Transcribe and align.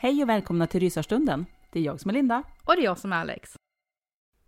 Hej 0.00 0.22
och 0.22 0.28
välkomna 0.28 0.66
till 0.66 0.80
Rysarstunden. 0.80 1.46
Det 1.72 1.78
är 1.78 1.82
jag 1.82 2.00
som 2.00 2.08
är 2.08 2.12
Linda. 2.12 2.42
Och 2.64 2.76
det 2.76 2.82
är 2.82 2.84
jag 2.84 2.98
som 2.98 3.12
är 3.12 3.16
Alex. 3.16 3.56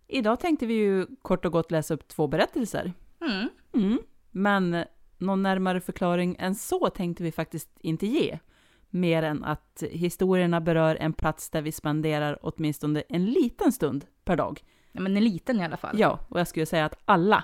Idag 0.07 0.39
tänkte 0.39 0.65
vi 0.65 0.73
ju 0.73 1.07
kort 1.21 1.45
och 1.45 1.51
gott 1.51 1.71
läsa 1.71 1.93
upp 1.93 2.07
två 2.07 2.27
berättelser. 2.27 2.93
Mm. 3.21 3.49
Mm. 3.73 3.99
Men 4.31 4.85
någon 5.17 5.43
närmare 5.43 5.81
förklaring 5.81 6.35
än 6.39 6.55
så 6.55 6.89
tänkte 6.89 7.23
vi 7.23 7.31
faktiskt 7.31 7.69
inte 7.79 8.07
ge. 8.07 8.39
Mer 8.89 9.23
än 9.23 9.43
att 9.43 9.83
historierna 9.91 10.61
berör 10.61 10.95
en 10.95 11.13
plats 11.13 11.49
där 11.49 11.61
vi 11.61 11.71
spenderar 11.71 12.39
åtminstone 12.41 13.03
en 13.09 13.25
liten 13.25 13.71
stund 13.71 14.05
per 14.23 14.35
dag. 14.35 14.63
Ja, 14.91 15.01
men 15.01 15.17
en 15.17 15.23
liten 15.23 15.59
i 15.59 15.63
alla 15.65 15.77
fall. 15.77 15.99
Ja, 15.99 16.19
och 16.29 16.39
jag 16.39 16.47
skulle 16.47 16.65
säga 16.65 16.85
att 16.85 16.95
alla 17.05 17.43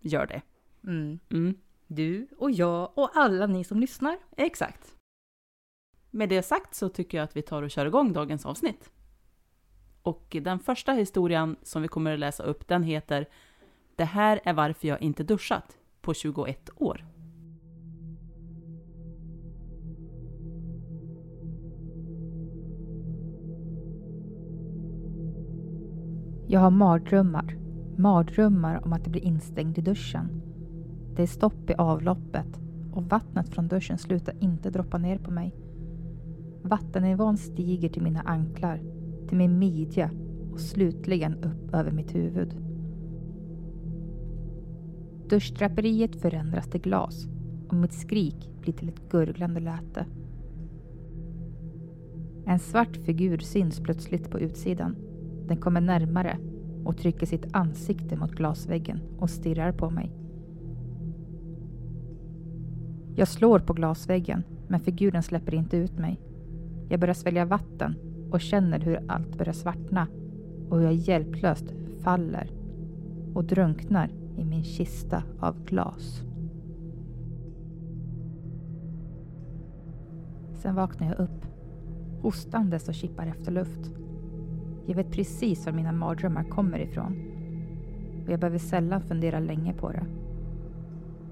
gör 0.00 0.26
det. 0.26 0.42
Mm. 0.88 1.18
Mm. 1.30 1.54
Du 1.86 2.28
och 2.38 2.50
jag 2.50 2.98
och 2.98 3.10
alla 3.14 3.46
ni 3.46 3.64
som 3.64 3.80
lyssnar. 3.80 4.18
Exakt. 4.36 4.96
Med 6.10 6.28
det 6.28 6.42
sagt 6.42 6.74
så 6.74 6.88
tycker 6.88 7.18
jag 7.18 7.24
att 7.24 7.36
vi 7.36 7.42
tar 7.42 7.62
och 7.62 7.70
kör 7.70 7.86
igång 7.86 8.12
dagens 8.12 8.46
avsnitt. 8.46 8.90
Och 10.02 10.36
den 10.42 10.58
första 10.58 10.92
historien 10.92 11.56
som 11.62 11.82
vi 11.82 11.88
kommer 11.88 12.12
att 12.12 12.18
läsa 12.18 12.42
upp 12.42 12.68
den 12.68 12.82
heter 12.82 13.28
Det 13.96 14.04
här 14.04 14.40
är 14.44 14.52
varför 14.52 14.88
jag 14.88 15.02
inte 15.02 15.22
duschat 15.22 15.78
på 16.00 16.14
21 16.14 16.70
år. 16.76 17.04
Jag 26.46 26.60
har 26.60 26.70
mardrömmar. 26.70 27.56
Mardrömmar 27.98 28.84
om 28.84 28.92
att 28.92 29.02
jag 29.02 29.10
blir 29.10 29.24
instängd 29.24 29.78
i 29.78 29.80
duschen. 29.80 30.47
Det 31.18 31.22
är 31.22 31.26
stopp 31.26 31.70
i 31.70 31.74
avloppet 31.74 32.60
och 32.92 33.02
vattnet 33.02 33.48
från 33.48 33.68
duschen 33.68 33.98
slutar 33.98 34.34
inte 34.40 34.70
droppa 34.70 34.98
ner 34.98 35.18
på 35.18 35.30
mig. 35.30 35.54
Vattennivån 36.62 37.36
stiger 37.36 37.88
till 37.88 38.02
mina 38.02 38.20
anklar, 38.20 38.80
till 39.28 39.36
min 39.36 39.58
midja 39.58 40.10
och 40.52 40.60
slutligen 40.60 41.34
upp 41.34 41.74
över 41.74 41.90
mitt 41.90 42.14
huvud. 42.14 42.56
Duschdraperiet 45.28 46.16
förändras 46.16 46.70
till 46.70 46.80
glas 46.80 47.26
och 47.68 47.74
mitt 47.74 47.92
skrik 47.92 48.50
blir 48.60 48.72
till 48.72 48.88
ett 48.88 49.10
gurglande 49.10 49.60
läte. 49.60 50.06
En 52.46 52.58
svart 52.58 52.96
figur 52.96 53.38
syns 53.38 53.80
plötsligt 53.80 54.30
på 54.30 54.40
utsidan. 54.40 54.96
Den 55.48 55.56
kommer 55.56 55.80
närmare 55.80 56.38
och 56.84 56.96
trycker 56.96 57.26
sitt 57.26 57.46
ansikte 57.52 58.16
mot 58.16 58.32
glasväggen 58.32 59.00
och 59.18 59.30
stirrar 59.30 59.72
på 59.72 59.90
mig. 59.90 60.27
Jag 63.18 63.28
slår 63.28 63.58
på 63.58 63.72
glasväggen, 63.72 64.44
men 64.68 64.80
figuren 64.80 65.22
släpper 65.22 65.54
inte 65.54 65.76
ut 65.76 65.98
mig. 65.98 66.20
Jag 66.88 67.00
börjar 67.00 67.14
svälja 67.14 67.44
vatten 67.44 67.94
och 68.30 68.40
känner 68.40 68.80
hur 68.80 69.00
allt 69.08 69.38
börjar 69.38 69.52
svartna 69.52 70.06
och 70.68 70.78
hur 70.78 70.84
jag 70.84 70.94
hjälplöst 70.94 71.64
faller 72.00 72.50
och 73.34 73.44
drunknar 73.44 74.10
i 74.36 74.44
min 74.44 74.64
kista 74.64 75.22
av 75.40 75.64
glas. 75.64 76.22
Sen 80.54 80.74
vaknar 80.74 81.08
jag 81.08 81.18
upp, 81.18 81.46
hostandes 82.22 82.88
och 82.88 82.94
kippar 82.94 83.26
efter 83.26 83.52
luft. 83.52 83.90
Jag 84.86 84.96
vet 84.96 85.12
precis 85.12 85.66
var 85.66 85.72
mina 85.72 85.92
mardrömmar 85.92 86.44
kommer 86.44 86.78
ifrån 86.78 87.16
och 88.24 88.32
jag 88.32 88.40
behöver 88.40 88.58
sällan 88.58 89.02
fundera 89.02 89.40
länge 89.40 89.72
på 89.72 89.92
det. 89.92 90.06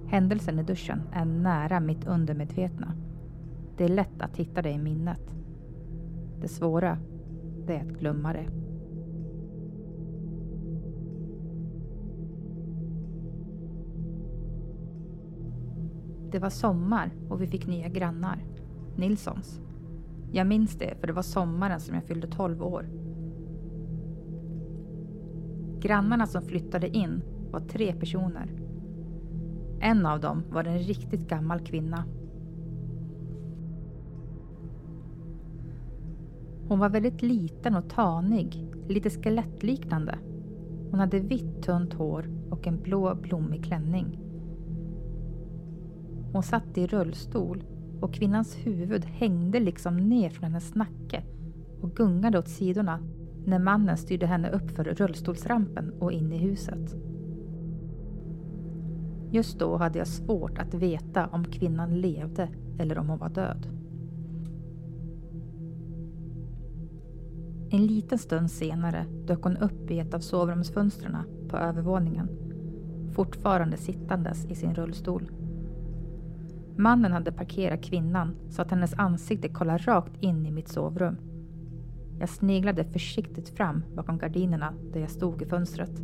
Händelsen 0.08 0.58
i 0.58 0.62
duschen 0.62 1.02
är 1.12 1.24
nära 1.24 1.80
mitt 1.80 2.06
undermedvetna. 2.06 2.94
Det 3.76 3.84
är 3.84 3.88
lätt 3.88 4.22
att 4.22 4.36
hitta 4.36 4.62
det 4.62 4.70
i 4.70 4.78
minnet. 4.78 5.34
Det 6.40 6.48
svåra, 6.48 6.98
det 7.66 7.74
är 7.74 7.80
att 7.80 7.98
glömma 7.98 8.32
det. 8.32 8.46
Det 16.30 16.38
var 16.38 16.50
sommar 16.50 17.10
och 17.28 17.42
vi 17.42 17.46
fick 17.46 17.66
nya 17.66 17.88
grannar. 17.88 18.44
Nilssons. 18.96 19.60
Jag 20.32 20.46
minns 20.46 20.74
det 20.74 20.94
för 21.00 21.06
det 21.06 21.12
var 21.12 21.22
sommaren 21.22 21.80
som 21.80 21.94
jag 21.94 22.04
fyllde 22.04 22.26
12 22.26 22.62
år. 22.62 22.88
Grannarna 25.80 26.26
som 26.26 26.42
flyttade 26.42 26.96
in 26.96 27.22
var 27.50 27.60
tre 27.60 27.92
personer. 27.92 28.65
En 29.80 30.06
av 30.06 30.20
dem 30.20 30.42
var 30.50 30.64
en 30.64 30.78
riktigt 30.78 31.28
gammal 31.28 31.60
kvinna. 31.60 32.04
Hon 36.68 36.78
var 36.78 36.88
väldigt 36.88 37.22
liten 37.22 37.76
och 37.76 37.90
tanig, 37.90 38.66
lite 38.88 39.10
skelettliknande. 39.10 40.18
Hon 40.90 41.00
hade 41.00 41.20
vitt 41.20 41.62
tunt 41.62 41.94
hår 41.94 42.30
och 42.50 42.66
en 42.66 42.82
blå 42.82 43.14
blommig 43.14 43.64
klänning. 43.64 44.18
Hon 46.32 46.42
satt 46.42 46.78
i 46.78 46.86
rullstol 46.86 47.64
och 48.00 48.14
kvinnans 48.14 48.56
huvud 48.56 49.04
hängde 49.04 49.60
liksom 49.60 49.96
ner 49.96 50.30
från 50.30 50.44
hennes 50.44 50.74
nacke 50.74 51.24
och 51.80 51.96
gungade 51.96 52.38
åt 52.38 52.48
sidorna 52.48 53.00
när 53.46 53.58
mannen 53.58 53.96
styrde 53.96 54.26
henne 54.26 54.50
upp 54.50 54.70
för 54.70 54.84
rullstolsrampen 54.84 55.92
och 56.00 56.12
in 56.12 56.32
i 56.32 56.38
huset. 56.38 56.96
Just 59.30 59.58
då 59.58 59.76
hade 59.76 59.98
jag 59.98 60.08
svårt 60.08 60.58
att 60.58 60.74
veta 60.74 61.26
om 61.26 61.44
kvinnan 61.44 62.00
levde 62.00 62.48
eller 62.78 62.98
om 62.98 63.08
hon 63.08 63.18
var 63.18 63.28
död. 63.28 63.66
En 67.70 67.86
liten 67.86 68.18
stund 68.18 68.50
senare 68.50 69.06
dök 69.26 69.42
hon 69.42 69.56
upp 69.56 69.90
i 69.90 69.98
ett 69.98 70.14
av 70.14 70.20
sovrumsfönstren 70.20 71.16
på 71.48 71.56
övervåningen. 71.56 72.28
Fortfarande 73.12 73.76
sittandes 73.76 74.46
i 74.46 74.54
sin 74.54 74.74
rullstol. 74.74 75.30
Mannen 76.76 77.12
hade 77.12 77.32
parkerat 77.32 77.82
kvinnan 77.82 78.36
så 78.50 78.62
att 78.62 78.70
hennes 78.70 78.94
ansikte 78.94 79.48
kollade 79.48 79.78
rakt 79.78 80.22
in 80.22 80.46
i 80.46 80.50
mitt 80.50 80.68
sovrum. 80.68 81.16
Jag 82.20 82.28
sneglade 82.28 82.84
försiktigt 82.84 83.48
fram 83.48 83.84
bakom 83.94 84.18
gardinerna 84.18 84.74
där 84.92 85.00
jag 85.00 85.10
stod 85.10 85.42
i 85.42 85.46
fönstret. 85.46 86.02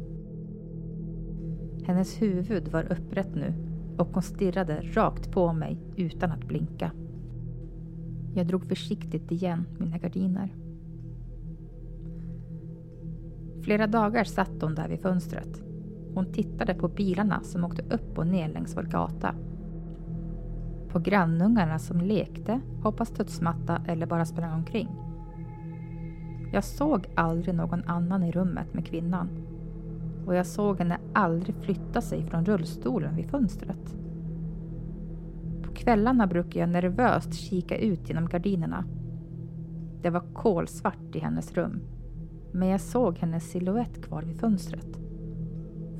Hennes 1.87 2.23
huvud 2.23 2.69
var 2.69 2.93
upprätt 2.93 3.35
nu 3.35 3.55
och 3.99 4.09
hon 4.13 4.23
stirrade 4.23 4.81
rakt 4.81 5.33
på 5.33 5.53
mig 5.53 5.79
utan 5.97 6.33
att 6.33 6.45
blinka. 6.45 6.93
Jag 8.35 8.47
drog 8.47 8.65
försiktigt 8.65 9.33
igen 9.33 9.67
mina 9.79 9.99
gardiner. 9.99 10.55
Flera 13.63 13.87
dagar 13.87 14.25
satt 14.25 14.63
hon 14.63 14.75
där 14.75 14.89
vid 14.89 15.01
fönstret. 15.01 15.63
Hon 16.15 16.33
tittade 16.33 16.75
på 16.75 16.89
bilarna 16.89 17.43
som 17.43 17.65
åkte 17.65 17.95
upp 17.95 18.19
och 18.19 18.27
ner 18.27 18.49
längs 18.49 18.77
vår 18.77 18.83
gata. 18.83 19.35
På 20.89 20.99
grannungarna 20.99 21.79
som 21.79 22.01
lekte, 22.01 22.61
hoppade 22.83 23.11
studsmatta 23.11 23.83
eller 23.87 24.07
bara 24.07 24.25
sprang 24.25 24.53
omkring. 24.53 24.89
Jag 26.53 26.65
såg 26.65 27.07
aldrig 27.15 27.55
någon 27.55 27.85
annan 27.85 28.23
i 28.23 28.33
rummet 28.33 28.75
med 28.75 28.87
kvinnan. 28.87 29.29
Och 30.27 30.35
jag 30.35 30.47
såg 30.47 30.79
henne 30.79 30.99
aldrig 31.13 31.55
flytta 31.57 32.01
sig 32.01 32.27
från 32.27 32.45
rullstolen 32.45 33.17
vid 33.17 33.31
fönstret. 33.31 33.97
På 35.63 35.73
kvällarna 35.73 36.27
brukade 36.27 36.59
jag 36.59 36.69
nervöst 36.69 37.35
kika 37.35 37.79
ut 37.79 38.09
genom 38.09 38.29
gardinerna. 38.29 38.85
Det 40.03 40.11
var 40.11 40.25
kolsvart 40.33 41.17
i 41.17 41.19
hennes 41.19 41.53
rum 41.53 41.81
men 42.53 42.69
jag 42.69 42.81
såg 42.81 43.19
hennes 43.19 43.51
silhuett 43.51 44.03
kvar 44.03 44.23
vid 44.23 44.41
fönstret. 44.41 44.99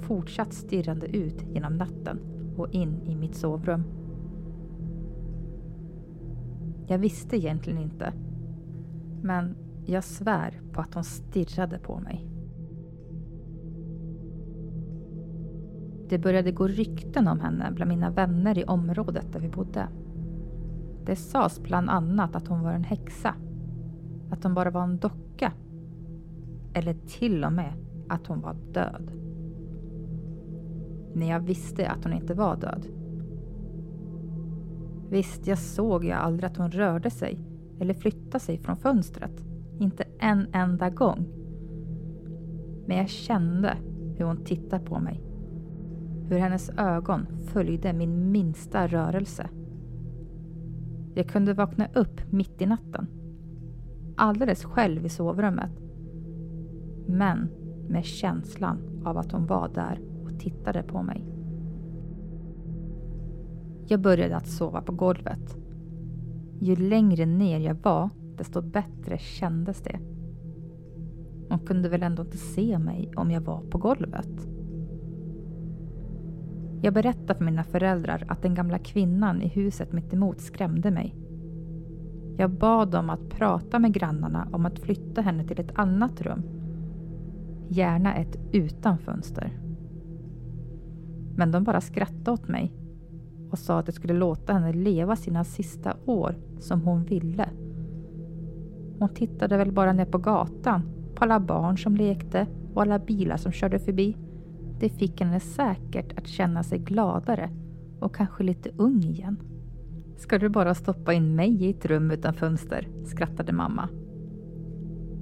Fortsatt 0.01 0.53
stirrande 0.53 1.07
ut 1.07 1.43
genom 1.43 1.77
natten 1.77 2.21
och 2.57 2.75
in 2.75 3.03
i 3.03 3.17
mitt 3.17 3.35
sovrum. 3.35 3.85
Jag 6.87 6.99
visste 6.99 7.37
egentligen 7.37 7.79
inte. 7.79 8.13
Men 9.23 9.57
jag 9.87 10.05
svär 10.05 10.61
på 10.73 10.81
att 10.81 10.95
hon 10.95 11.05
stirrade 11.05 11.79
på 11.79 12.01
mig. 12.01 12.32
Det 16.13 16.19
började 16.19 16.53
gå 16.53 16.67
rykten 16.67 17.29
om 17.29 17.41
henne 17.41 17.73
bland 17.75 17.89
mina 17.89 18.11
vänner 18.11 18.59
i 18.59 18.65
området 18.65 19.33
där 19.33 19.41
vi 19.41 19.49
bodde. 19.49 19.89
Det 21.05 21.17
sades 21.17 21.63
bland 21.63 21.91
annat 21.91 22.37
att 22.37 22.49
hon 22.49 22.63
var 22.63 22.73
en 22.73 22.85
häxa. 22.85 23.35
Att 24.31 24.45
hon 24.45 24.55
bara 24.55 24.71
var 24.71 24.83
en 24.83 24.99
docka 24.99 25.53
eller 26.75 26.95
till 26.95 27.45
och 27.45 27.53
med 27.53 27.73
att 28.09 28.27
hon 28.27 28.41
var 28.41 28.57
död. 28.73 29.13
När 31.15 31.31
jag 31.31 31.41
visste 31.41 31.91
att 31.91 32.05
hon 32.05 32.13
inte 32.13 32.35
var 32.35 32.57
död. 32.57 32.87
Visst, 35.11 35.47
jag 35.47 35.59
såg 35.59 36.05
ju 36.05 36.13
aldrig 36.13 36.45
att 36.45 36.57
hon 36.57 36.71
rörde 36.71 37.11
sig 37.11 37.41
eller 37.81 37.95
flyttade 37.95 38.41
sig 38.41 38.59
från 38.59 38.77
fönstret. 38.77 39.45
Inte 39.79 40.05
en 40.19 40.47
enda 40.53 40.91
gång. 40.91 41.27
Men 42.87 42.97
jag 42.97 43.09
kände 43.09 43.77
hur 44.17 44.25
hon 44.25 44.45
tittade 44.45 44.85
på 44.85 45.01
mig. 45.01 45.32
Hur 46.33 46.39
hennes 46.39 46.71
ögon 46.77 47.27
följde 47.47 47.93
min 47.93 48.31
minsta 48.31 48.87
rörelse. 48.87 49.49
Jag 51.15 51.29
kunde 51.29 51.55
vakna 51.55 51.89
upp 51.95 52.33
mitt 52.33 52.63
i 52.63 52.67
natten. 52.67 53.07
Alldeles 54.17 54.65
själv 54.65 55.07
i 55.07 55.09
sovrummet 55.09 55.71
men 57.07 57.49
med 57.89 58.05
känslan 58.05 59.03
av 59.05 59.19
att 59.19 59.33
hon 59.33 59.47
var 59.47 59.69
där 59.69 60.01
och 60.25 60.41
tittade 60.41 60.83
på 60.83 61.03
mig. 61.03 61.27
Jag 63.87 64.01
började 64.01 64.37
att 64.37 64.49
sova 64.49 64.83
på 64.83 64.93
golvet. 64.93 65.57
Ju 66.61 66.77
längre 66.77 67.27
ner 67.27 67.59
jag 67.59 67.77
var, 67.83 68.11
desto 68.37 68.63
bättre 68.63 69.19
kändes 69.19 69.83
det. 69.83 70.01
Hon 71.49 71.59
kunde 71.59 71.89
väl 71.89 72.03
ändå 72.03 72.23
inte 72.23 72.39
se 72.39 72.79
mig 72.79 73.13
om 73.17 73.31
jag 73.31 73.41
var 73.41 73.61
på 73.61 73.79
golvet? 73.79 74.52
Jag 76.85 76.95
berättade 76.95 77.35
för 77.35 77.45
mina 77.45 77.65
föräldrar 77.65 78.25
att 78.29 78.43
den 78.43 78.55
gamla 78.55 78.79
kvinnan 78.79 79.43
i 79.43 79.49
huset 79.49 79.93
mittemot 79.93 80.41
skrämde 80.41 80.91
mig. 80.91 81.17
Jag 82.37 82.51
bad 82.51 82.91
dem 82.91 83.11
att 83.11 83.29
prata 83.29 83.79
med 83.79 83.93
grannarna 83.93 84.49
om 84.53 84.67
att 84.67 84.79
flytta 84.79 85.21
henne 85.21 85.45
till 85.45 85.61
ett 85.61 85.79
annat 85.79 86.21
rum 86.21 86.43
Gärna 87.69 88.15
ett 88.15 88.37
utan 88.53 88.99
fönster. 88.99 89.59
Men 91.37 91.53
de 91.53 91.65
bara 91.65 91.81
skrattade 91.81 92.31
åt 92.31 92.49
mig 92.49 92.73
och 93.51 93.59
sa 93.59 93.79
att 93.79 93.87
jag 93.87 93.95
skulle 93.95 94.15
låta 94.15 94.53
henne 94.53 94.73
leva 94.73 95.17
sina 95.17 95.45
sista 95.45 95.97
år 96.07 96.35
som 96.59 96.81
hon 96.81 97.05
ville. 97.05 97.49
Hon 98.99 99.09
tittade 99.09 99.57
väl 99.57 99.73
bara 99.73 99.93
ner 99.93 100.05
på 100.05 100.19
gatan, 100.19 100.83
på 101.15 101.25
alla 101.25 101.41
barn 101.41 101.79
som 101.79 101.97
lekte 101.97 102.47
och 102.75 102.83
alla 102.83 102.99
bilar 102.99 103.37
som 103.37 103.53
körde 103.53 103.79
förbi. 103.79 104.17
Det 104.81 104.89
fick 104.89 105.21
henne 105.21 105.41
säkert 105.41 106.19
att 106.19 106.27
känna 106.27 106.63
sig 106.63 106.79
gladare 106.79 107.51
och 108.01 108.15
kanske 108.15 108.43
lite 108.43 108.71
ung 108.77 109.03
igen. 109.03 109.37
Ska 110.17 110.39
du 110.39 110.49
bara 110.49 110.75
stoppa 110.75 111.13
in 111.13 111.35
mig 111.35 111.65
i 111.65 111.71
ett 111.71 111.87
rum 111.87 112.11
utan 112.11 112.35
fönster? 112.35 112.89
skrattade 113.05 113.53
mamma. 113.53 113.89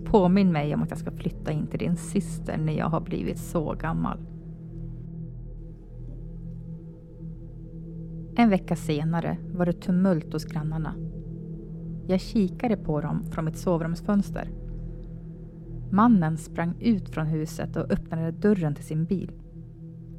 Påminn 0.05 0.53
mig 0.53 0.75
om 0.75 0.83
att 0.83 0.91
jag 0.91 0.99
ska 0.99 1.11
flytta 1.11 1.53
in 1.53 1.67
till 1.67 1.79
din 1.79 1.97
syster 1.97 2.59
när 2.59 2.73
jag 2.73 2.87
har 2.87 3.01
blivit 3.01 3.39
så 3.39 3.75
gammal. 3.75 4.19
En 8.37 8.51
vecka 8.51 8.77
senare 8.77 9.37
var 9.55 9.67
det 9.67 9.73
tumult 9.73 10.33
hos 10.33 10.45
grannarna. 10.45 10.95
Jag 12.07 12.21
kikade 12.21 12.77
på 12.77 13.01
dem 13.01 13.25
från 13.31 13.45
mitt 13.45 13.59
sovrumsfönster. 13.59 14.51
Mannen 15.91 16.37
sprang 16.37 16.75
ut 16.81 17.09
från 17.09 17.27
huset 17.27 17.77
och 17.77 17.93
öppnade 17.93 18.31
dörren 18.31 18.75
till 18.75 18.85
sin 18.85 19.05
bil. 19.05 19.33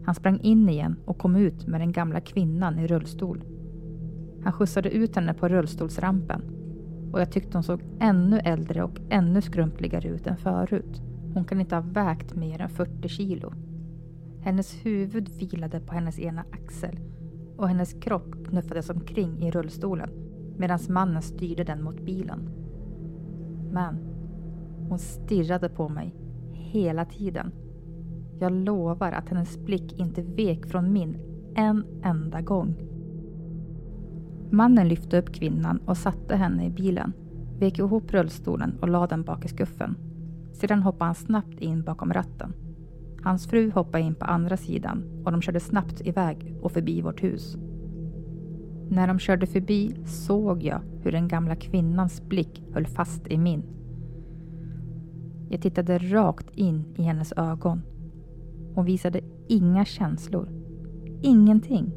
Han 0.05 0.15
sprang 0.15 0.39
in 0.39 0.69
igen 0.69 0.95
och 1.05 1.17
kom 1.17 1.35
ut 1.35 1.67
med 1.67 1.81
den 1.81 1.91
gamla 1.91 2.21
kvinnan 2.21 2.79
i 2.79 2.87
rullstol. 2.87 3.43
Han 4.43 4.53
skjutsade 4.53 4.89
ut 4.91 5.15
henne 5.15 5.33
på 5.33 5.47
rullstolsrampen 5.47 6.41
och 7.11 7.21
jag 7.21 7.31
tyckte 7.31 7.57
hon 7.57 7.63
såg 7.63 7.81
ännu 7.99 8.39
äldre 8.39 8.83
och 8.83 8.99
ännu 9.09 9.41
skrumpligare 9.41 10.07
ut 10.07 10.27
än 10.27 10.37
förut. 10.37 11.01
Hon 11.33 11.45
kan 11.45 11.61
inte 11.61 11.75
ha 11.75 11.81
vägt 11.81 12.35
mer 12.35 12.61
än 12.61 12.69
40 12.69 13.07
kilo. 13.07 13.53
Hennes 14.41 14.85
huvud 14.85 15.29
vilade 15.29 15.79
på 15.79 15.93
hennes 15.93 16.19
ena 16.19 16.45
axel 16.51 16.99
och 17.57 17.67
hennes 17.67 17.93
kropp 17.93 18.47
knuffades 18.47 18.89
omkring 18.89 19.43
i 19.43 19.51
rullstolen 19.51 20.09
medan 20.57 20.79
mannen 20.89 21.21
styrde 21.21 21.63
den 21.63 21.83
mot 21.83 22.01
bilen. 22.01 22.49
Men 23.71 23.97
hon 24.89 24.99
stirrade 24.99 25.69
på 25.69 25.89
mig 25.89 26.15
hela 26.51 27.05
tiden. 27.05 27.51
Jag 28.41 28.51
lovar 28.51 29.11
att 29.11 29.29
hennes 29.29 29.57
blick 29.65 29.99
inte 29.99 30.21
vek 30.21 30.65
från 30.65 30.93
min 30.93 31.17
en 31.55 31.83
enda 32.03 32.41
gång. 32.41 32.75
Mannen 34.49 34.87
lyfte 34.87 35.19
upp 35.19 35.33
kvinnan 35.33 35.77
och 35.85 35.97
satte 35.97 36.35
henne 36.35 36.65
i 36.65 36.69
bilen, 36.69 37.13
vek 37.59 37.79
ihop 37.79 38.13
rullstolen 38.13 38.77
och 38.81 38.89
lade 38.89 39.07
den 39.07 39.23
bak 39.23 39.45
i 39.45 39.47
skuffen. 39.47 39.95
Sedan 40.53 40.81
hoppade 40.81 41.05
han 41.05 41.15
snabbt 41.15 41.59
in 41.59 41.83
bakom 41.83 42.13
ratten. 42.13 42.53
Hans 43.23 43.47
fru 43.47 43.71
hoppade 43.71 44.03
in 44.03 44.15
på 44.15 44.25
andra 44.25 44.57
sidan 44.57 45.03
och 45.25 45.31
de 45.31 45.41
körde 45.41 45.59
snabbt 45.59 46.01
iväg 46.01 46.55
och 46.61 46.71
förbi 46.71 47.01
vårt 47.01 47.23
hus. 47.23 47.57
När 48.89 49.07
de 49.07 49.19
körde 49.19 49.47
förbi 49.47 49.95
såg 50.05 50.63
jag 50.63 50.81
hur 51.03 51.11
den 51.11 51.27
gamla 51.27 51.55
kvinnans 51.55 52.21
blick 52.21 52.63
höll 52.73 52.87
fast 52.87 53.27
i 53.27 53.37
min. 53.37 53.63
Jag 55.49 55.61
tittade 55.61 55.97
rakt 55.97 56.49
in 56.55 56.85
i 56.95 57.03
hennes 57.03 57.33
ögon. 57.37 57.81
Hon 58.75 58.85
visade 58.85 59.21
inga 59.47 59.85
känslor. 59.85 60.49
Ingenting. 61.21 61.91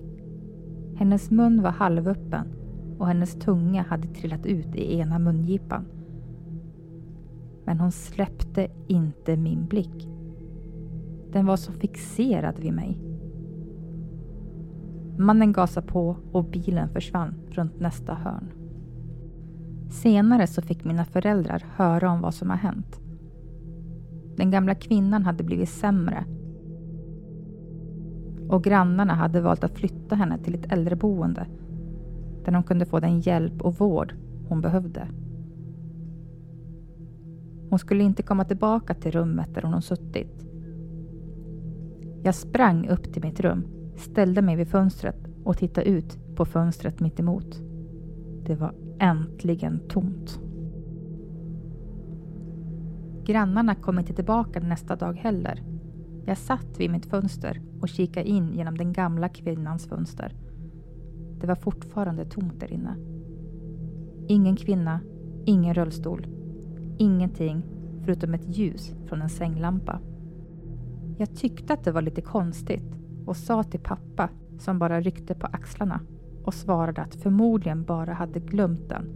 Hennes 0.96 1.30
mun 1.30 1.62
var 1.62 1.70
halvöppen 1.70 2.46
och 2.98 3.06
hennes 3.06 3.34
tunga 3.34 3.82
hade 3.82 4.08
trillat 4.08 4.46
ut 4.46 4.74
i 4.74 4.98
ena 4.98 5.18
mungipan. 5.18 5.84
Men 7.64 7.80
hon 7.80 7.92
släppte 7.92 8.68
inte 8.86 9.36
min 9.36 9.66
blick. 9.66 10.08
Den 11.32 11.46
var 11.46 11.56
så 11.56 11.72
fixerad 11.72 12.58
vid 12.58 12.72
mig. 12.72 12.98
Mannen 15.18 15.52
gasade 15.52 15.86
på 15.86 16.16
och 16.32 16.44
bilen 16.44 16.88
försvann 16.88 17.34
runt 17.50 17.80
nästa 17.80 18.14
hörn. 18.14 18.52
Senare 19.90 20.46
så 20.46 20.62
fick 20.62 20.84
mina 20.84 21.04
föräldrar 21.04 21.64
höra 21.76 22.10
om 22.10 22.20
vad 22.20 22.34
som 22.34 22.50
har 22.50 22.56
hänt. 22.56 23.00
Den 24.36 24.50
gamla 24.50 24.74
kvinnan 24.74 25.22
hade 25.22 25.44
blivit 25.44 25.68
sämre 25.68 26.24
och 28.48 28.64
grannarna 28.64 29.14
hade 29.14 29.40
valt 29.40 29.64
att 29.64 29.78
flytta 29.78 30.14
henne 30.14 30.38
till 30.38 30.54
ett 30.54 30.72
äldreboende 30.72 31.46
där 32.44 32.52
hon 32.52 32.62
kunde 32.62 32.86
få 32.86 33.00
den 33.00 33.20
hjälp 33.20 33.62
och 33.62 33.74
vård 33.74 34.14
hon 34.48 34.60
behövde. 34.60 35.08
Hon 37.70 37.78
skulle 37.78 38.04
inte 38.04 38.22
komma 38.22 38.44
tillbaka 38.44 38.94
till 38.94 39.12
rummet 39.12 39.54
där 39.54 39.62
hon 39.62 39.82
suttit. 39.82 40.46
Jag 42.22 42.34
sprang 42.34 42.88
upp 42.88 43.12
till 43.12 43.22
mitt 43.22 43.40
rum, 43.40 43.64
ställde 43.96 44.42
mig 44.42 44.56
vid 44.56 44.68
fönstret 44.68 45.28
och 45.44 45.58
tittade 45.58 45.88
ut 45.88 46.36
på 46.36 46.44
fönstret 46.44 47.00
mitt 47.00 47.20
emot. 47.20 47.62
Det 48.46 48.54
var 48.54 48.74
äntligen 48.98 49.80
tomt. 49.88 50.40
Grannarna 53.24 53.74
kom 53.74 53.98
inte 53.98 54.14
tillbaka 54.14 54.60
nästa 54.60 54.96
dag 54.96 55.14
heller. 55.14 55.62
Jag 56.26 56.38
satt 56.38 56.80
vid 56.80 56.90
mitt 56.90 57.06
fönster 57.06 57.62
och 57.80 57.88
kikade 57.88 58.28
in 58.28 58.54
genom 58.54 58.78
den 58.78 58.92
gamla 58.92 59.28
kvinnans 59.28 59.86
fönster. 59.86 60.34
Det 61.40 61.46
var 61.46 61.54
fortfarande 61.54 62.24
tomt 62.24 62.60
där 62.60 62.72
inne. 62.72 62.96
Ingen 64.28 64.56
kvinna, 64.56 65.00
ingen 65.44 65.74
rullstol, 65.74 66.26
ingenting 66.98 67.62
förutom 68.04 68.34
ett 68.34 68.56
ljus 68.56 68.94
från 69.06 69.22
en 69.22 69.28
sänglampa. 69.28 70.00
Jag 71.18 71.36
tyckte 71.36 71.72
att 71.74 71.84
det 71.84 71.92
var 71.92 72.02
lite 72.02 72.20
konstigt 72.20 72.94
och 73.26 73.36
sa 73.36 73.62
till 73.62 73.80
pappa, 73.80 74.28
som 74.58 74.78
bara 74.78 75.00
ryckte 75.00 75.34
på 75.34 75.46
axlarna 75.46 76.00
och 76.44 76.54
svarade 76.54 77.02
att 77.02 77.14
förmodligen 77.14 77.84
bara 77.84 78.12
hade 78.12 78.40
glömt 78.40 78.88
den. 78.88 79.10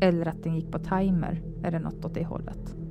Eller 0.00 0.28
att 0.28 0.42
den 0.42 0.54
gick 0.54 0.72
på 0.72 0.78
timer 0.78 1.42
eller 1.62 1.80
något 1.80 2.04
åt 2.04 2.14
det 2.14 2.24
hållet. 2.24 2.81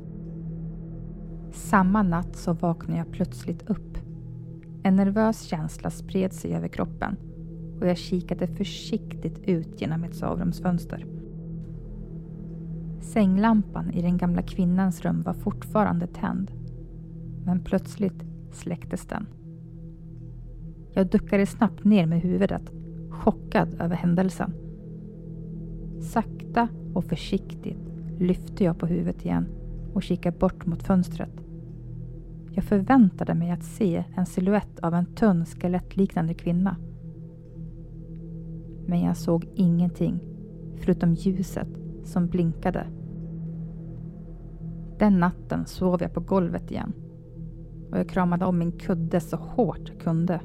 Samma 1.52 2.04
natt 2.04 2.36
så 2.36 2.54
vaknade 2.54 2.98
jag 2.98 3.12
plötsligt 3.12 3.70
upp. 3.70 3.98
En 4.84 4.96
nervös 4.96 5.42
känsla 5.42 5.90
spred 5.90 6.34
sig 6.34 6.56
över 6.56 6.68
kroppen 6.68 7.18
och 7.80 7.88
jag 7.88 7.98
kikade 7.98 8.48
försiktigt 8.48 9.40
ut 9.40 9.82
genom 9.82 10.02
mitt 10.02 10.16
sovrumsfönster. 10.16 11.06
Sänglampan 13.02 13.92
i 13.92 14.02
den 14.02 14.18
gamla 14.18 14.42
kvinnans 14.42 15.02
rum 15.02 15.22
var 15.22 15.34
fortfarande 15.34 16.08
tänd. 16.08 16.52
Men 17.46 17.64
plötsligt 17.64 18.24
släcktes 18.52 19.06
den. 19.06 19.28
Jag 20.94 21.08
duckade 21.08 21.46
snabbt 21.46 21.84
ner 21.84 22.06
med 22.06 22.22
huvudet, 22.22 22.72
chockad 23.10 23.82
över 23.82 23.96
händelsen. 23.96 24.54
Sakta 26.02 26.68
och 26.94 27.06
försiktigt 27.06 27.92
lyfte 28.20 28.64
jag 28.64 28.80
på 28.80 28.86
huvudet 28.86 29.26
igen 29.26 29.61
och 29.94 30.04
kikade 30.04 30.38
bort 30.38 30.66
mot 30.66 30.84
fönstret. 30.84 31.42
Jag 32.52 32.64
förväntade 32.64 33.34
mig 33.34 33.52
att 33.52 33.64
se 33.64 34.04
en 34.16 34.26
siluett 34.26 34.80
av 34.80 34.94
en 34.94 35.06
tunn 35.06 35.46
skelettliknande 35.46 36.34
kvinna. 36.34 36.78
Men 38.88 39.02
jag 39.02 39.18
såg 39.18 39.48
ingenting 39.56 40.20
förutom 40.78 41.14
ljuset 41.14 41.68
som 42.04 42.28
blinkade. 42.28 42.88
Den 45.00 45.20
natten 45.20 45.66
sov 45.66 46.02
jag 46.02 46.14
på 46.14 46.20
golvet 46.20 46.72
igen 46.72 46.94
och 47.92 48.00
jag 48.00 48.10
kramade 48.10 48.46
om 48.46 48.58
min 48.58 48.72
kudde 48.72 49.20
så 49.20 49.38
hårt 49.38 49.90
jag 49.90 50.00
kunde. 50.00 50.42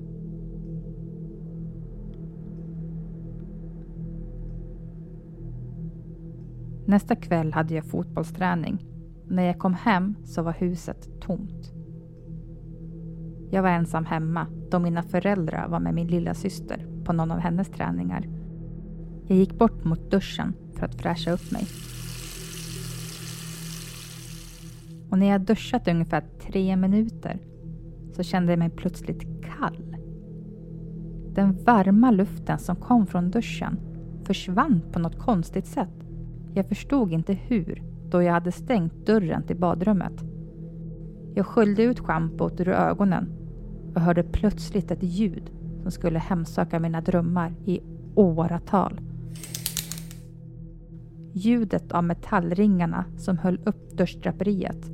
Nästa 6.87 7.17
kväll 7.17 7.53
hade 7.53 7.75
jag 7.75 7.85
fotbollsträning. 7.85 8.96
När 9.29 9.43
jag 9.43 9.59
kom 9.59 9.75
hem 9.75 10.15
så 10.25 10.43
var 10.43 10.53
huset 10.53 11.21
tomt. 11.21 11.73
Jag 13.51 13.63
var 13.63 13.71
ensam 13.71 14.05
hemma 14.05 14.47
då 14.71 14.79
mina 14.79 15.03
föräldrar 15.03 15.69
var 15.69 15.81
med 15.81 15.95
min 15.95 16.07
lilla 16.07 16.35
syster 16.35 16.87
på 17.05 17.13
någon 17.13 17.31
av 17.31 17.39
hennes 17.39 17.69
träningar. 17.69 18.29
Jag 19.27 19.39
gick 19.39 19.59
bort 19.59 19.85
mot 19.85 20.11
duschen 20.11 20.55
för 20.75 20.87
att 20.87 20.95
fräscha 20.95 21.33
upp 21.33 21.53
mig. 21.53 21.67
Och 25.11 25.19
när 25.19 25.27
jag 25.27 25.41
duschat 25.41 25.89
ungefär 25.89 26.25
tre 26.41 26.77
minuter 26.77 27.39
så 28.13 28.23
kände 28.23 28.53
jag 28.53 28.59
mig 28.59 28.71
plötsligt 28.71 29.45
kall. 29.45 29.97
Den 31.35 31.65
varma 31.65 32.11
luften 32.11 32.59
som 32.59 32.77
kom 32.77 33.07
från 33.07 33.31
duschen 33.31 33.81
försvann 34.25 34.81
på 34.93 34.99
något 34.99 35.19
konstigt 35.19 35.67
sätt. 35.67 36.05
Jag 36.55 36.69
förstod 36.69 37.13
inte 37.13 37.33
hur 37.33 37.83
då 38.11 38.23
jag 38.23 38.33
hade 38.33 38.53
stängt 38.53 39.07
dörren 39.07 39.43
till 39.43 39.57
badrummet. 39.57 40.25
Jag 41.35 41.47
sköljde 41.47 41.83
ut 41.83 42.01
schampot 42.01 42.61
ur 42.61 42.69
ögonen 42.69 43.33
och 43.95 44.01
hörde 44.01 44.23
plötsligt 44.23 44.91
ett 44.91 45.03
ljud 45.03 45.51
som 45.83 45.91
skulle 45.91 46.19
hemsöka 46.19 46.81
mina 46.81 47.01
drömmar 47.01 47.55
i 47.65 47.81
åratal. 48.15 49.01
Ljudet 51.33 51.93
av 51.93 52.05
metallringarna 52.05 53.05
som 53.17 53.39
höll 53.39 53.61
upp 53.65 53.97
duschdraperiet. 53.97 54.91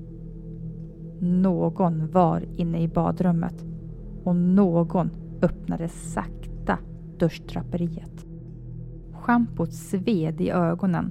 Någon 1.20 2.10
var 2.10 2.44
inne 2.56 2.82
i 2.82 2.88
badrummet 2.88 3.64
och 4.24 4.36
någon 4.36 5.10
öppnade 5.42 5.88
sakta 5.88 6.78
duschdraperiet. 7.18 8.26
Schampot 9.12 9.72
sved 9.72 10.40
i 10.40 10.50
ögonen 10.50 11.10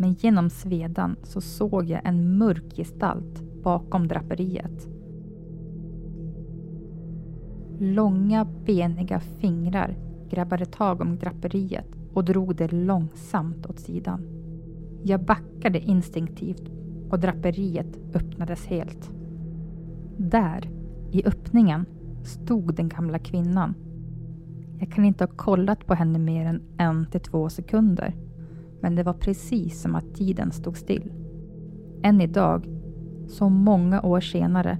men 0.00 0.12
genom 0.12 0.50
svedan 0.50 1.16
så 1.22 1.40
såg 1.40 1.84
jag 1.84 2.00
en 2.04 2.38
mörk 2.38 2.76
gestalt 2.76 3.62
bakom 3.62 4.08
draperiet. 4.08 4.88
Långa 7.78 8.44
beniga 8.44 9.20
fingrar 9.20 9.96
grabbade 10.30 10.66
tag 10.66 11.00
om 11.00 11.16
draperiet 11.16 11.86
och 12.12 12.24
drog 12.24 12.56
det 12.56 12.72
långsamt 12.72 13.66
åt 13.66 13.80
sidan. 13.80 14.26
Jag 15.02 15.24
backade 15.24 15.80
instinktivt 15.80 16.70
och 17.10 17.20
draperiet 17.20 17.98
öppnades 18.14 18.66
helt. 18.66 19.10
Där, 20.16 20.70
i 21.12 21.24
öppningen, 21.26 21.86
stod 22.24 22.74
den 22.74 22.88
gamla 22.88 23.18
kvinnan. 23.18 23.74
Jag 24.78 24.92
kan 24.92 25.04
inte 25.04 25.24
ha 25.24 25.32
kollat 25.36 25.86
på 25.86 25.94
henne 25.94 26.18
mer 26.18 26.46
än 26.46 26.62
en 26.78 27.06
till 27.06 27.20
två 27.20 27.48
sekunder. 27.50 28.29
Men 28.80 28.94
det 28.94 29.02
var 29.02 29.12
precis 29.12 29.80
som 29.80 29.94
att 29.94 30.14
tiden 30.14 30.52
stod 30.52 30.76
still. 30.76 31.12
Än 32.02 32.20
idag, 32.20 32.66
så 33.28 33.48
många 33.48 34.02
år 34.02 34.20
senare, 34.20 34.78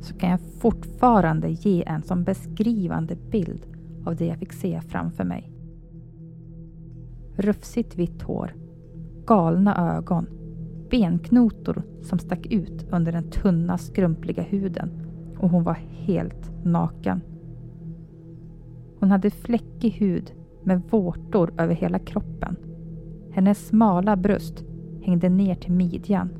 så 0.00 0.14
kan 0.14 0.30
jag 0.30 0.40
fortfarande 0.40 1.50
ge 1.50 1.84
en 1.86 2.02
som 2.02 2.24
beskrivande 2.24 3.16
bild 3.30 3.66
av 4.06 4.16
det 4.16 4.26
jag 4.26 4.38
fick 4.38 4.52
se 4.52 4.80
framför 4.80 5.24
mig. 5.24 5.52
Rufsigt 7.36 7.96
vitt 7.96 8.22
hår, 8.22 8.54
galna 9.26 9.96
ögon, 9.96 10.26
benknotor 10.90 11.82
som 12.02 12.18
stack 12.18 12.46
ut 12.46 12.86
under 12.90 13.12
den 13.12 13.30
tunna 13.30 13.78
skrumpliga 13.78 14.42
huden 14.42 14.90
och 15.38 15.50
hon 15.50 15.64
var 15.64 15.78
helt 15.90 16.64
naken. 16.64 17.20
Hon 19.00 19.10
hade 19.10 19.30
fläckig 19.30 19.90
hud 19.90 20.32
med 20.62 20.82
vårtor 20.90 21.54
över 21.58 21.74
hela 21.74 21.98
kroppen. 21.98 22.56
Hennes 23.38 23.66
smala 23.66 24.16
bröst 24.16 24.64
hängde 25.02 25.28
ner 25.28 25.54
till 25.54 25.72
midjan 25.72 26.30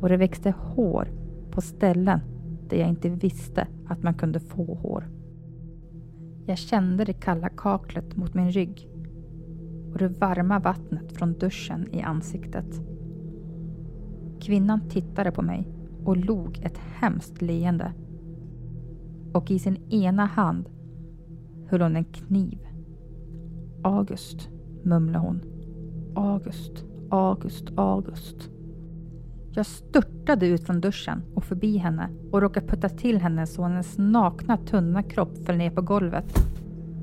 och 0.00 0.08
det 0.08 0.16
växte 0.16 0.54
hår 0.58 1.08
på 1.50 1.60
ställen 1.60 2.20
där 2.68 2.76
jag 2.76 2.88
inte 2.88 3.08
visste 3.08 3.66
att 3.88 4.02
man 4.02 4.14
kunde 4.14 4.40
få 4.40 4.74
hår. 4.74 5.08
Jag 6.46 6.58
kände 6.58 7.04
det 7.04 7.12
kalla 7.12 7.48
kaklet 7.48 8.16
mot 8.16 8.34
min 8.34 8.50
rygg 8.50 8.88
och 9.92 9.98
det 9.98 10.08
varma 10.08 10.58
vattnet 10.58 11.12
från 11.12 11.32
duschen 11.32 11.88
i 11.92 12.02
ansiktet. 12.02 12.80
Kvinnan 14.40 14.88
tittade 14.88 15.32
på 15.32 15.42
mig 15.42 15.68
och 16.04 16.16
log 16.16 16.60
ett 16.64 16.78
hemskt 16.78 17.42
leende. 17.42 17.92
Och 19.32 19.50
i 19.50 19.58
sin 19.58 19.76
ena 19.90 20.26
hand 20.26 20.68
höll 21.68 21.82
hon 21.82 21.96
en 21.96 22.04
kniv. 22.04 22.58
August, 23.82 24.48
mumlade 24.82 25.26
hon. 25.26 25.53
August, 26.14 26.84
August, 27.10 27.64
August. 27.76 28.50
Jag 29.52 29.66
störtade 29.66 30.46
ut 30.46 30.66
från 30.66 30.80
duschen 30.80 31.22
och 31.34 31.44
förbi 31.44 31.76
henne 31.76 32.10
och 32.32 32.42
råkade 32.42 32.66
putta 32.66 32.88
till 32.88 33.18
henne 33.18 33.46
så 33.46 33.62
hennes 33.62 33.98
nakna 33.98 34.56
tunna 34.56 35.02
kropp 35.02 35.46
föll 35.46 35.56
ner 35.56 35.70
på 35.70 35.82
golvet. 35.82 36.46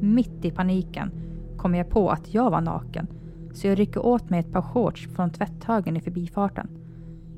Mitt 0.02 0.46
i 0.46 0.52
paniken 0.52 1.12
kom 1.58 1.76
jag 1.76 1.90
på 1.90 2.10
att 2.10 2.34
jag 2.34 2.52
var 2.52 2.62
naken 2.62 3.08
så 3.54 3.68
jag 3.68 3.80
ryckte 3.80 4.00
åt 4.00 4.30
mig 4.30 4.40
ett 4.40 4.52
par 4.52 4.62
shorts 4.62 5.08
från 5.08 5.30
tvätthögen 5.30 5.98
i 5.98 6.02
förbifarten. 6.02 6.68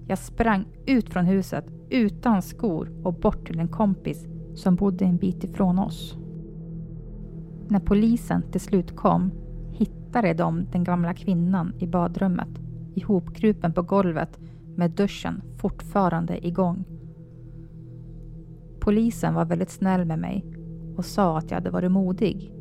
Jag 0.08 0.18
sprang 0.18 0.66
ut 0.86 1.10
från 1.10 1.26
huset 1.26 1.66
utan 1.90 2.42
skor 2.42 2.92
och 3.04 3.14
bort 3.14 3.48
till 3.48 3.60
en 3.60 3.68
kompis 3.68 4.28
som 4.56 4.76
bodde 4.76 5.06
en 5.06 5.18
bit 5.18 5.44
ifrån 5.44 5.80
oss. 5.80 6.18
När 7.68 7.80
polisen 7.80 8.44
till 8.52 8.62
slut 8.62 8.96
kom 8.96 9.32
hittade 10.14 10.34
de 10.34 10.66
den 10.72 10.84
gamla 10.84 11.14
kvinnan 11.14 11.74
i 11.80 11.88
badrummet 11.88 12.50
ihopkrupen 12.96 13.74
på 13.74 13.82
golvet 13.82 14.40
med 14.76 14.92
duschen 14.92 15.42
fortfarande 15.58 16.48
igång. 16.48 16.86
Polisen 18.80 19.34
var 19.34 19.46
väldigt 19.46 19.70
snäll 19.70 20.06
med 20.06 20.20
mig 20.20 20.46
och 20.98 21.06
sa 21.06 21.38
att 21.38 21.52
jag 21.52 21.58
hade 21.58 21.70
varit 21.70 21.92
modig. 21.92 22.54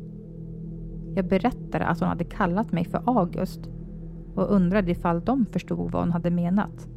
Jag 1.15 1.27
berättade 1.27 1.85
att 1.85 1.99
hon 1.99 2.09
hade 2.09 2.23
kallat 2.23 2.71
mig 2.71 2.85
för 2.85 3.01
August 3.05 3.69
och 4.35 4.55
undrade 4.55 4.91
ifall 4.91 5.21
de 5.21 5.45
förstod 5.45 5.91
vad 5.91 6.03
hon 6.03 6.11
hade 6.11 6.31
menat. 6.31 6.87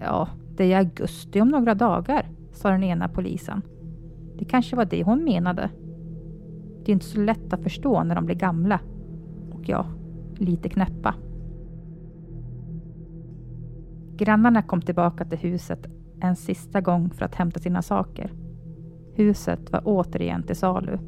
Ja, 0.00 0.28
det 0.56 0.72
är 0.72 0.78
augusti 0.78 1.40
om 1.40 1.48
några 1.48 1.74
dagar, 1.74 2.26
sa 2.52 2.70
den 2.70 2.84
ena 2.84 3.08
polisen. 3.08 3.62
Det 4.38 4.44
kanske 4.44 4.76
var 4.76 4.84
det 4.84 5.02
hon 5.02 5.24
menade. 5.24 5.70
Det 6.88 6.92
är 6.92 6.94
inte 6.94 7.06
så 7.06 7.20
lätt 7.20 7.52
att 7.52 7.62
förstå 7.62 8.04
när 8.04 8.14
de 8.14 8.26
blir 8.26 8.36
gamla. 8.36 8.80
Och 9.50 9.68
ja, 9.68 9.86
lite 10.36 10.68
knäppa. 10.68 11.14
Grannarna 14.16 14.62
kom 14.62 14.82
tillbaka 14.82 15.24
till 15.24 15.38
huset 15.38 15.86
en 16.20 16.36
sista 16.36 16.80
gång 16.80 17.10
för 17.10 17.24
att 17.24 17.34
hämta 17.34 17.60
sina 17.60 17.82
saker. 17.82 18.32
Huset 19.14 19.72
var 19.72 19.82
återigen 19.84 20.42
till 20.42 20.56
salu. 20.56 20.98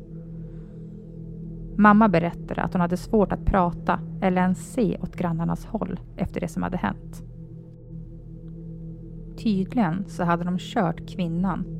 Mamma 1.76 2.08
berättade 2.08 2.62
att 2.62 2.72
hon 2.72 2.80
hade 2.80 2.96
svårt 2.96 3.32
att 3.32 3.44
prata 3.44 4.00
eller 4.22 4.42
ens 4.42 4.72
se 4.72 4.98
åt 5.02 5.16
grannarnas 5.16 5.66
håll 5.66 6.00
efter 6.16 6.40
det 6.40 6.48
som 6.48 6.62
hade 6.62 6.76
hänt. 6.76 7.22
Tydligen 9.36 10.04
så 10.08 10.24
hade 10.24 10.44
de 10.44 10.58
kört 10.58 11.08
kvinnan 11.08 11.79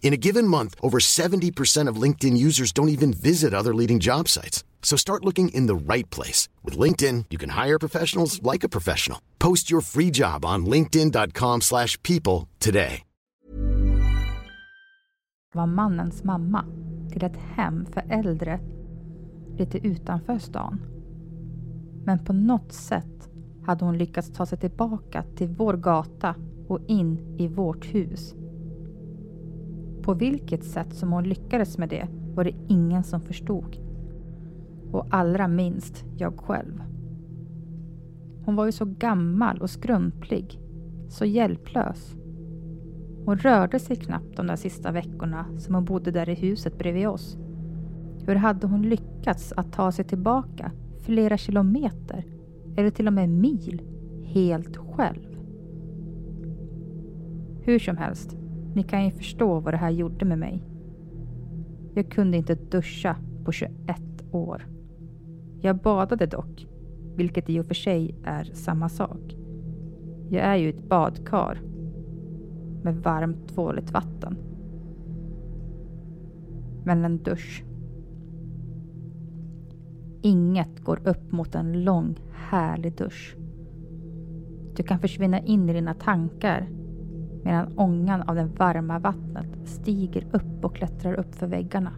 In 0.00 0.14
a 0.14 0.16
given 0.16 0.48
month, 0.48 0.74
over 0.80 0.98
70% 0.98 1.90
of 1.90 2.02
LinkedIn 2.02 2.36
users 2.38 2.72
don't 2.72 2.88
even 2.88 3.12
visit 3.12 3.52
other 3.52 3.74
leading 3.74 3.98
job 4.00 4.28
sites. 4.28 4.64
So 4.80 4.96
start 4.96 5.24
looking 5.24 5.50
in 5.50 5.66
the 5.66 5.94
right 5.94 6.08
place. 6.08 6.48
With 6.64 6.78
LinkedIn, 6.78 7.26
you 7.28 7.36
can 7.36 7.50
hire 7.50 7.78
professionals 7.78 8.42
like 8.42 8.64
a 8.64 8.70
professional. 8.70 9.20
Post 9.38 9.70
your 9.70 9.82
free 9.82 10.10
job 10.10 10.44
on 10.46 10.64
linkedin.com 10.64 11.60
slash 11.60 12.02
people 12.02 12.48
today. 12.58 13.02
var 15.52 15.66
mannens 15.66 16.24
mamma 16.24 16.64
till 17.12 17.24
ett 17.24 17.36
hem 17.36 17.86
för 17.86 18.02
äldre 18.10 18.60
lite 19.58 19.78
utanför 19.78 20.38
stan. 20.38 20.80
Men 22.04 22.24
på 22.24 22.32
något 22.32 22.72
sätt 22.72 23.28
hade 23.66 23.84
hon 23.84 23.98
lyckats 23.98 24.32
ta 24.32 24.46
sig 24.46 24.58
tillbaka 24.58 25.24
till 25.36 25.48
vår 25.48 25.74
gata 25.74 26.34
och 26.68 26.80
in 26.88 27.36
i 27.38 27.48
vårt 27.48 27.94
hus. 27.94 28.34
På 30.02 30.14
vilket 30.14 30.64
sätt 30.64 30.94
som 30.94 31.12
hon 31.12 31.24
lyckades 31.24 31.78
med 31.78 31.88
det 31.88 32.08
var 32.34 32.44
det 32.44 32.54
ingen 32.68 33.04
som 33.04 33.20
förstod. 33.20 33.76
Och 34.92 35.06
allra 35.10 35.48
minst 35.48 36.04
jag 36.16 36.40
själv. 36.40 36.82
Hon 38.44 38.56
var 38.56 38.66
ju 38.66 38.72
så 38.72 38.84
gammal 38.84 39.58
och 39.58 39.70
skrumplig, 39.70 40.60
så 41.08 41.24
hjälplös. 41.24 42.14
Hon 43.24 43.36
rörde 43.36 43.78
sig 43.78 43.96
knappt 43.96 44.36
de 44.36 44.46
där 44.46 44.56
sista 44.56 44.92
veckorna 44.92 45.46
som 45.58 45.74
hon 45.74 45.84
bodde 45.84 46.10
där 46.10 46.28
i 46.28 46.34
huset 46.34 46.78
bredvid 46.78 47.08
oss. 47.08 47.38
Hur 48.26 48.34
hade 48.34 48.66
hon 48.66 48.82
lyckats 48.82 49.52
att 49.56 49.72
ta 49.72 49.92
sig 49.92 50.04
tillbaka 50.04 50.72
flera 51.00 51.36
kilometer 51.36 52.24
eller 52.76 52.90
till 52.90 53.06
och 53.06 53.12
med 53.12 53.28
mil 53.28 53.82
helt 54.24 54.76
själv? 54.76 55.38
Hur 57.60 57.78
som 57.78 57.96
helst, 57.96 58.36
ni 58.78 58.84
kan 58.84 59.04
ju 59.04 59.10
förstå 59.10 59.60
vad 59.60 59.74
det 59.74 59.78
här 59.78 59.90
gjorde 59.90 60.24
med 60.24 60.38
mig. 60.38 60.62
Jag 61.94 62.10
kunde 62.10 62.36
inte 62.36 62.54
duscha 62.54 63.16
på 63.44 63.52
21 63.52 63.70
år. 64.30 64.66
Jag 65.60 65.76
badade 65.76 66.26
dock, 66.26 66.66
vilket 67.16 67.50
i 67.50 67.60
och 67.60 67.66
för 67.66 67.74
sig 67.74 68.14
är 68.24 68.44
samma 68.44 68.88
sak. 68.88 69.36
Jag 70.30 70.44
är 70.44 70.56
ju 70.56 70.68
ett 70.68 70.88
badkar 70.88 71.60
med 72.82 72.96
varmt 72.96 73.48
tvåligt 73.48 73.90
vatten. 73.90 74.36
Men 76.84 77.04
en 77.04 77.22
dusch. 77.22 77.64
Inget 80.22 80.80
går 80.80 81.08
upp 81.08 81.32
mot 81.32 81.54
en 81.54 81.84
lång, 81.84 82.18
härlig 82.32 82.96
dusch. 82.96 83.36
Du 84.76 84.82
kan 84.82 84.98
försvinna 84.98 85.40
in 85.40 85.68
i 85.68 85.72
dina 85.72 85.94
tankar 85.94 86.77
medan 87.48 87.78
ångan 87.78 88.22
av 88.22 88.34
det 88.34 88.44
varma 88.44 88.98
vattnet 88.98 89.46
stiger 89.64 90.26
upp 90.32 90.64
och 90.64 90.76
klättrar 90.76 91.14
upp 91.14 91.34
för 91.34 91.46
väggarna. 91.46 91.92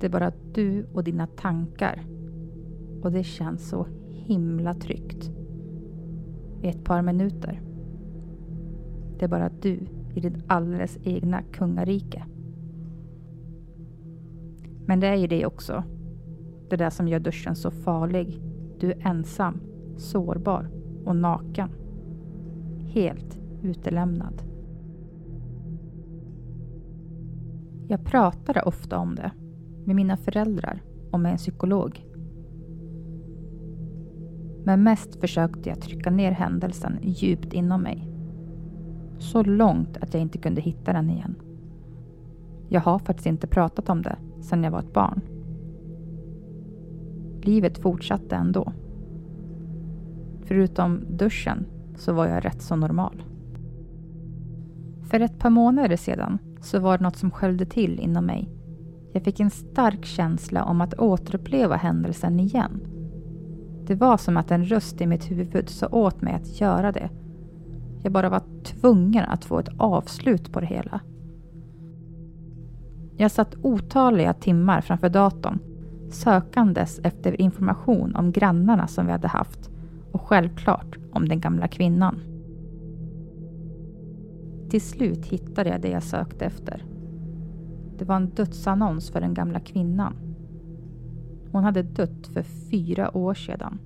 Det 0.00 0.06
är 0.06 0.10
bara 0.10 0.32
du 0.54 0.86
och 0.92 1.04
dina 1.04 1.26
tankar. 1.26 2.02
Och 3.02 3.12
det 3.12 3.24
känns 3.24 3.68
så 3.68 3.86
himla 4.08 4.74
tryggt. 4.74 5.30
I 6.62 6.68
ett 6.68 6.84
par 6.84 7.02
minuter. 7.02 7.60
Det 9.18 9.24
är 9.24 9.28
bara 9.28 9.50
du 9.60 9.78
i 10.14 10.20
ditt 10.20 10.44
alldeles 10.46 10.98
egna 11.02 11.42
kungarike. 11.42 12.24
Men 14.86 15.00
det 15.00 15.06
är 15.06 15.16
ju 15.16 15.26
det 15.26 15.46
också. 15.46 15.84
Det 16.68 16.76
där 16.76 16.90
som 16.90 17.08
gör 17.08 17.20
duschen 17.20 17.56
så 17.56 17.70
farlig. 17.70 18.40
Du 18.80 18.90
är 18.92 19.06
ensam, 19.06 19.60
sårbar 19.96 20.70
och 21.04 21.16
naken. 21.16 21.68
Helt 22.78 23.41
utelämnad. 23.62 24.42
Jag 27.88 28.04
pratade 28.04 28.62
ofta 28.62 28.98
om 28.98 29.14
det 29.14 29.32
med 29.84 29.96
mina 29.96 30.16
föräldrar 30.16 30.82
och 31.10 31.20
med 31.20 31.32
en 31.32 31.38
psykolog. 31.38 32.06
Men 34.64 34.82
mest 34.82 35.20
försökte 35.20 35.68
jag 35.68 35.80
trycka 35.80 36.10
ner 36.10 36.32
händelsen 36.32 36.98
djupt 37.02 37.52
inom 37.52 37.82
mig. 37.82 38.08
Så 39.18 39.42
långt 39.42 39.96
att 39.96 40.14
jag 40.14 40.20
inte 40.20 40.38
kunde 40.38 40.60
hitta 40.60 40.92
den 40.92 41.10
igen. 41.10 41.34
Jag 42.68 42.80
har 42.80 42.98
faktiskt 42.98 43.26
inte 43.26 43.46
pratat 43.46 43.88
om 43.88 44.02
det 44.02 44.16
sedan 44.40 44.64
jag 44.64 44.70
var 44.70 44.80
ett 44.80 44.92
barn. 44.92 45.20
Livet 47.42 47.78
fortsatte 47.78 48.36
ändå. 48.36 48.72
Förutom 50.44 51.00
duschen 51.10 51.66
så 51.96 52.12
var 52.12 52.26
jag 52.26 52.44
rätt 52.44 52.62
så 52.62 52.76
normal. 52.76 53.22
För 55.12 55.20
ett 55.20 55.38
par 55.38 55.50
månader 55.50 55.96
sedan 55.96 56.38
så 56.60 56.78
var 56.78 56.98
det 56.98 57.04
något 57.04 57.16
som 57.16 57.30
sköljde 57.30 57.64
till 57.64 58.00
inom 58.00 58.26
mig. 58.26 58.48
Jag 59.12 59.24
fick 59.24 59.40
en 59.40 59.50
stark 59.50 60.04
känsla 60.04 60.64
om 60.64 60.80
att 60.80 60.94
återuppleva 60.98 61.76
händelsen 61.76 62.40
igen. 62.40 62.80
Det 63.86 63.94
var 63.94 64.16
som 64.16 64.36
att 64.36 64.50
en 64.50 64.64
röst 64.64 65.00
i 65.00 65.06
mitt 65.06 65.30
huvud 65.30 65.68
sa 65.68 65.86
åt 65.88 66.22
mig 66.22 66.34
att 66.34 66.60
göra 66.60 66.92
det. 66.92 67.10
Jag 68.02 68.12
bara 68.12 68.28
var 68.28 68.42
tvungen 68.64 69.24
att 69.24 69.44
få 69.44 69.58
ett 69.58 69.68
avslut 69.78 70.52
på 70.52 70.60
det 70.60 70.66
hela. 70.66 71.00
Jag 73.16 73.30
satt 73.30 73.54
otaliga 73.62 74.32
timmar 74.32 74.80
framför 74.80 75.08
datorn 75.08 75.58
sökandes 76.10 77.00
efter 77.04 77.40
information 77.40 78.16
om 78.16 78.32
grannarna 78.32 78.86
som 78.86 79.06
vi 79.06 79.12
hade 79.12 79.28
haft 79.28 79.70
och 80.12 80.22
självklart 80.22 80.96
om 81.12 81.28
den 81.28 81.40
gamla 81.40 81.68
kvinnan. 81.68 82.31
Till 84.72 84.80
slut 84.80 85.26
hittade 85.26 85.70
jag 85.70 85.80
det 85.80 85.88
jag 85.88 86.02
sökte 86.02 86.44
efter. 86.44 86.84
Det 87.98 88.04
var 88.04 88.16
en 88.16 88.30
dödsannons 88.30 89.10
för 89.10 89.20
den 89.20 89.34
gamla 89.34 89.60
kvinnan. 89.60 90.14
Hon 91.50 91.64
hade 91.64 91.82
dött 91.82 92.26
för 92.26 92.42
fyra 92.42 93.16
år 93.16 93.34
sedan. 93.34 93.78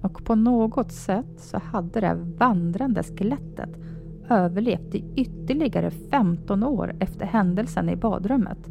Och 0.00 0.24
på 0.24 0.34
något 0.34 0.92
sätt 0.92 1.40
så 1.40 1.58
hade 1.58 2.00
det 2.00 2.14
vandrande 2.38 3.02
skelettet 3.02 3.70
överlevt 4.30 4.94
i 4.94 5.04
ytterligare 5.16 5.90
15 5.90 6.62
år 6.62 6.96
efter 7.00 7.26
händelsen 7.26 7.88
i 7.88 7.96
badrummet. 7.96 8.70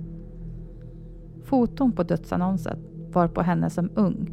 Foton 1.43 1.91
på 1.91 2.03
dödsannonsen 2.03 2.77
var 3.11 3.27
på 3.27 3.41
henne 3.41 3.69
som 3.69 3.89
ung. 3.95 4.29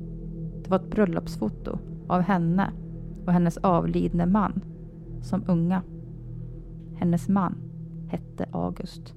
Det 0.64 0.70
var 0.70 0.78
ett 0.78 0.90
bröllopsfoto 0.90 1.78
av 2.08 2.20
henne 2.20 2.72
och 3.26 3.32
hennes 3.32 3.56
avlidne 3.56 4.26
man 4.26 4.60
som 5.22 5.44
unga. 5.46 5.82
Hennes 6.98 7.28
man 7.28 7.54
hette 8.08 8.46
August. 8.52 9.14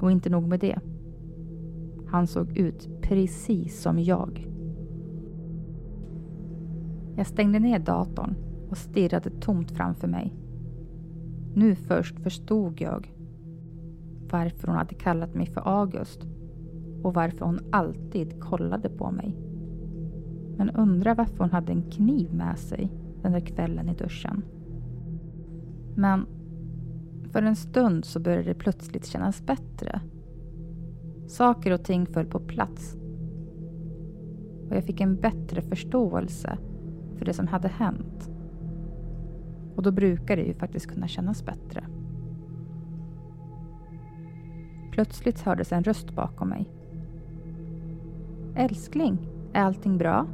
Och 0.00 0.12
inte 0.12 0.30
nog 0.30 0.48
med 0.48 0.60
det. 0.60 0.78
Han 2.06 2.26
såg 2.26 2.56
ut 2.56 2.88
precis 3.02 3.82
som 3.82 3.98
jag. 3.98 4.52
Jag 7.16 7.26
stängde 7.26 7.58
ner 7.58 7.78
datorn 7.78 8.34
och 8.70 8.78
stirrade 8.78 9.30
tomt 9.30 9.70
framför 9.70 10.08
mig. 10.08 10.34
Nu 11.54 11.74
först 11.74 12.20
förstod 12.20 12.80
jag 12.80 13.14
varför 14.30 14.66
hon 14.66 14.76
hade 14.76 14.94
kallat 14.94 15.34
mig 15.34 15.46
för 15.46 15.80
August 15.80 16.26
och 17.02 17.14
varför 17.14 17.44
hon 17.44 17.60
alltid 17.72 18.40
kollade 18.40 18.88
på 18.88 19.10
mig. 19.10 19.36
Men 20.56 20.70
undrar 20.70 21.14
varför 21.14 21.38
hon 21.38 21.50
hade 21.50 21.72
en 21.72 21.90
kniv 21.90 22.34
med 22.34 22.58
sig 22.58 22.92
den 23.22 23.32
där 23.32 23.40
kvällen 23.40 23.88
i 23.88 23.94
duschen. 23.94 24.42
Men 25.96 26.26
för 27.32 27.42
en 27.42 27.56
stund 27.56 28.04
så 28.04 28.20
började 28.20 28.42
det 28.42 28.54
plötsligt 28.54 29.06
kännas 29.06 29.42
bättre. 29.46 30.00
Saker 31.26 31.72
och 31.72 31.84
ting 31.84 32.06
föll 32.06 32.26
på 32.26 32.40
plats. 32.40 32.96
Och 34.68 34.76
jag 34.76 34.84
fick 34.84 35.00
en 35.00 35.16
bättre 35.16 35.62
förståelse 35.62 36.58
för 37.18 37.24
det 37.24 37.32
som 37.32 37.46
hade 37.46 37.68
hänt. 37.68 38.30
Och 39.76 39.82
då 39.82 39.90
brukar 39.90 40.36
det 40.36 40.42
ju 40.42 40.54
faktiskt 40.54 40.86
kunna 40.86 41.08
kännas 41.08 41.44
bättre. 41.44 41.84
Plötsligt 44.92 45.40
hördes 45.40 45.72
en 45.72 45.84
röst 45.84 46.14
bakom 46.14 46.48
mig. 46.48 46.70
Älskling, 48.54 49.28
är 49.52 49.62
allting 49.62 49.98
bra? 49.98 50.26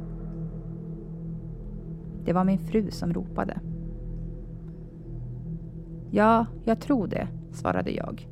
Det 2.25 2.33
var 2.33 2.43
min 2.43 2.59
fru 2.59 2.91
som 2.91 3.13
ropade. 3.13 3.59
Ja, 6.15 6.45
jag 6.63 6.79
tror 6.79 7.07
det, 7.07 7.27
svarade 7.51 7.91
jag. 7.91 8.27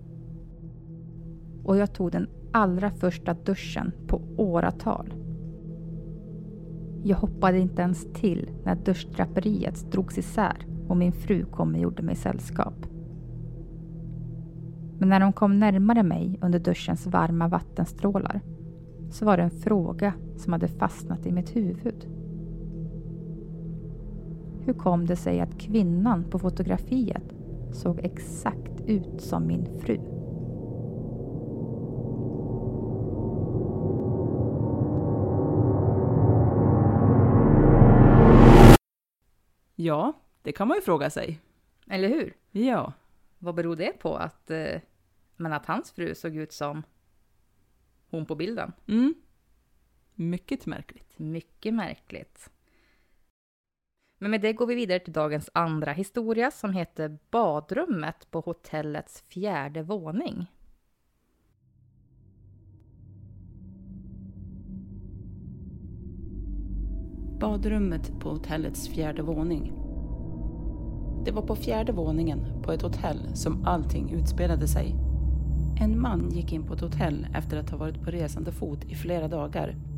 Och 1.64 1.78
jag 1.78 1.94
tog 1.94 2.12
den 2.12 2.28
allra 2.52 2.92
första 2.92 3.34
duschen 3.34 3.92
på 4.08 4.22
åratal. 4.38 5.14
Jag 7.04 7.18
hoppade 7.18 7.60
inte 7.60 7.82
ens 7.82 8.14
till 8.14 8.50
när 8.64 8.76
duschdraperiet 8.76 9.92
drogs 9.92 10.18
isär 10.18 10.66
och 10.88 10.98
min 10.98 11.12
fru 11.12 11.46
kom 11.46 11.74
och 11.74 11.82
gjorde 11.82 12.04
mig 12.04 12.16
sällskap. 12.16 12.86
Men 15.00 15.10
när 15.10 15.22
hon 15.22 15.34
kom 15.34 15.60
närmare 15.60 16.04
mig 16.04 16.40
under 16.42 16.60
duschens 16.60 17.08
varma 17.08 17.48
vattenstrålar 17.48 18.42
så 19.10 19.26
var 19.26 19.38
det 19.38 19.44
en 19.44 19.52
fråga 19.52 20.14
som 20.38 20.54
hade 20.54 20.68
fastnat 20.68 21.26
i 21.26 21.32
mitt 21.32 21.56
huvud. 21.56 22.08
Hur 24.60 24.74
kom 24.74 25.06
det 25.06 25.16
sig 25.16 25.40
att 25.40 25.60
kvinnan 25.60 26.24
på 26.24 26.40
fotografiet 26.40 27.41
såg 27.74 28.00
exakt 28.00 28.82
ut 28.88 29.22
som 29.22 29.48
min 29.48 29.80
fru? 29.80 29.98
Ja, 39.76 40.14
det 40.42 40.52
kan 40.52 40.68
man 40.68 40.78
ju 40.78 40.82
fråga 40.82 41.10
sig. 41.10 41.40
Eller 41.88 42.10
hur? 42.10 42.34
Ja. 42.52 42.94
Vad 43.40 43.56
beror 43.56 43.76
det 43.76 44.00
på 44.00 44.16
att, 44.16 44.52
eh, 44.52 44.82
men 45.36 45.54
att 45.54 45.66
hans 45.66 45.92
fru 45.92 46.16
såg 46.16 46.36
ut 46.36 46.52
som 46.52 46.84
hon 48.10 48.26
på 48.26 48.36
bilden? 48.36 48.72
Mm. 48.88 49.14
Mycket 50.16 50.66
märkligt. 50.66 51.20
Mycket 51.20 51.74
märkligt. 51.74 52.50
Men 54.22 54.32
med 54.32 54.42
det 54.42 54.54
går 54.54 54.66
vi 54.68 54.76
vidare 54.76 55.00
till 55.00 55.14
dagens 55.14 55.50
andra 55.54 55.92
historia 55.92 56.52
som 56.52 56.74
heter 56.74 57.18
Badrummet 57.32 58.32
på 58.32 58.40
hotellets 58.40 59.22
fjärde 59.22 59.84
våning. 59.84 60.46
Badrummet 67.40 68.20
på 68.20 68.30
hotellets 68.30 68.90
fjärde 68.90 69.22
våning. 69.22 69.74
Det 71.26 71.32
var 71.32 71.42
på 71.42 71.56
fjärde 71.56 71.92
våningen 71.92 72.62
på 72.64 72.72
ett 72.72 72.82
hotell 72.82 73.36
som 73.36 73.66
allting 73.66 74.12
utspelade 74.12 74.68
sig. 74.68 74.96
En 75.80 76.02
man 76.02 76.30
gick 76.30 76.54
in 76.54 76.68
på 76.68 76.74
ett 76.74 76.82
hotell 76.82 77.28
efter 77.36 77.58
att 77.58 77.70
ha 77.70 77.78
varit 77.78 78.02
på 78.02 78.12
resande 78.12 78.52
fot 78.52 78.84
i 78.84 78.96
flera 78.96 79.28
dagar. 79.28 79.91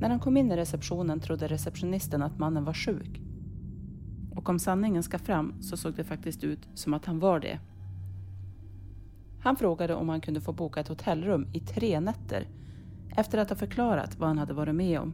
När 0.00 0.08
han 0.08 0.20
kom 0.20 0.36
in 0.36 0.52
i 0.52 0.56
receptionen 0.56 1.20
trodde 1.20 1.48
receptionisten 1.48 2.22
att 2.22 2.38
mannen 2.38 2.64
var 2.64 2.74
sjuk. 2.74 3.20
Och 4.36 4.48
om 4.48 4.58
sanningen 4.58 5.02
ska 5.02 5.18
fram 5.18 5.62
så 5.62 5.76
såg 5.76 5.94
det 5.94 6.04
faktiskt 6.04 6.44
ut 6.44 6.68
som 6.74 6.94
att 6.94 7.04
han 7.04 7.18
var 7.18 7.40
det. 7.40 7.58
Han 9.40 9.56
frågade 9.56 9.94
om 9.94 10.08
han 10.08 10.20
kunde 10.20 10.40
få 10.40 10.52
boka 10.52 10.80
ett 10.80 10.88
hotellrum 10.88 11.46
i 11.52 11.60
tre 11.60 12.00
nätter 12.00 12.46
efter 13.16 13.38
att 13.38 13.48
ha 13.48 13.56
förklarat 13.56 14.18
vad 14.18 14.28
han 14.28 14.38
hade 14.38 14.54
varit 14.54 14.74
med 14.74 15.00
om. 15.00 15.12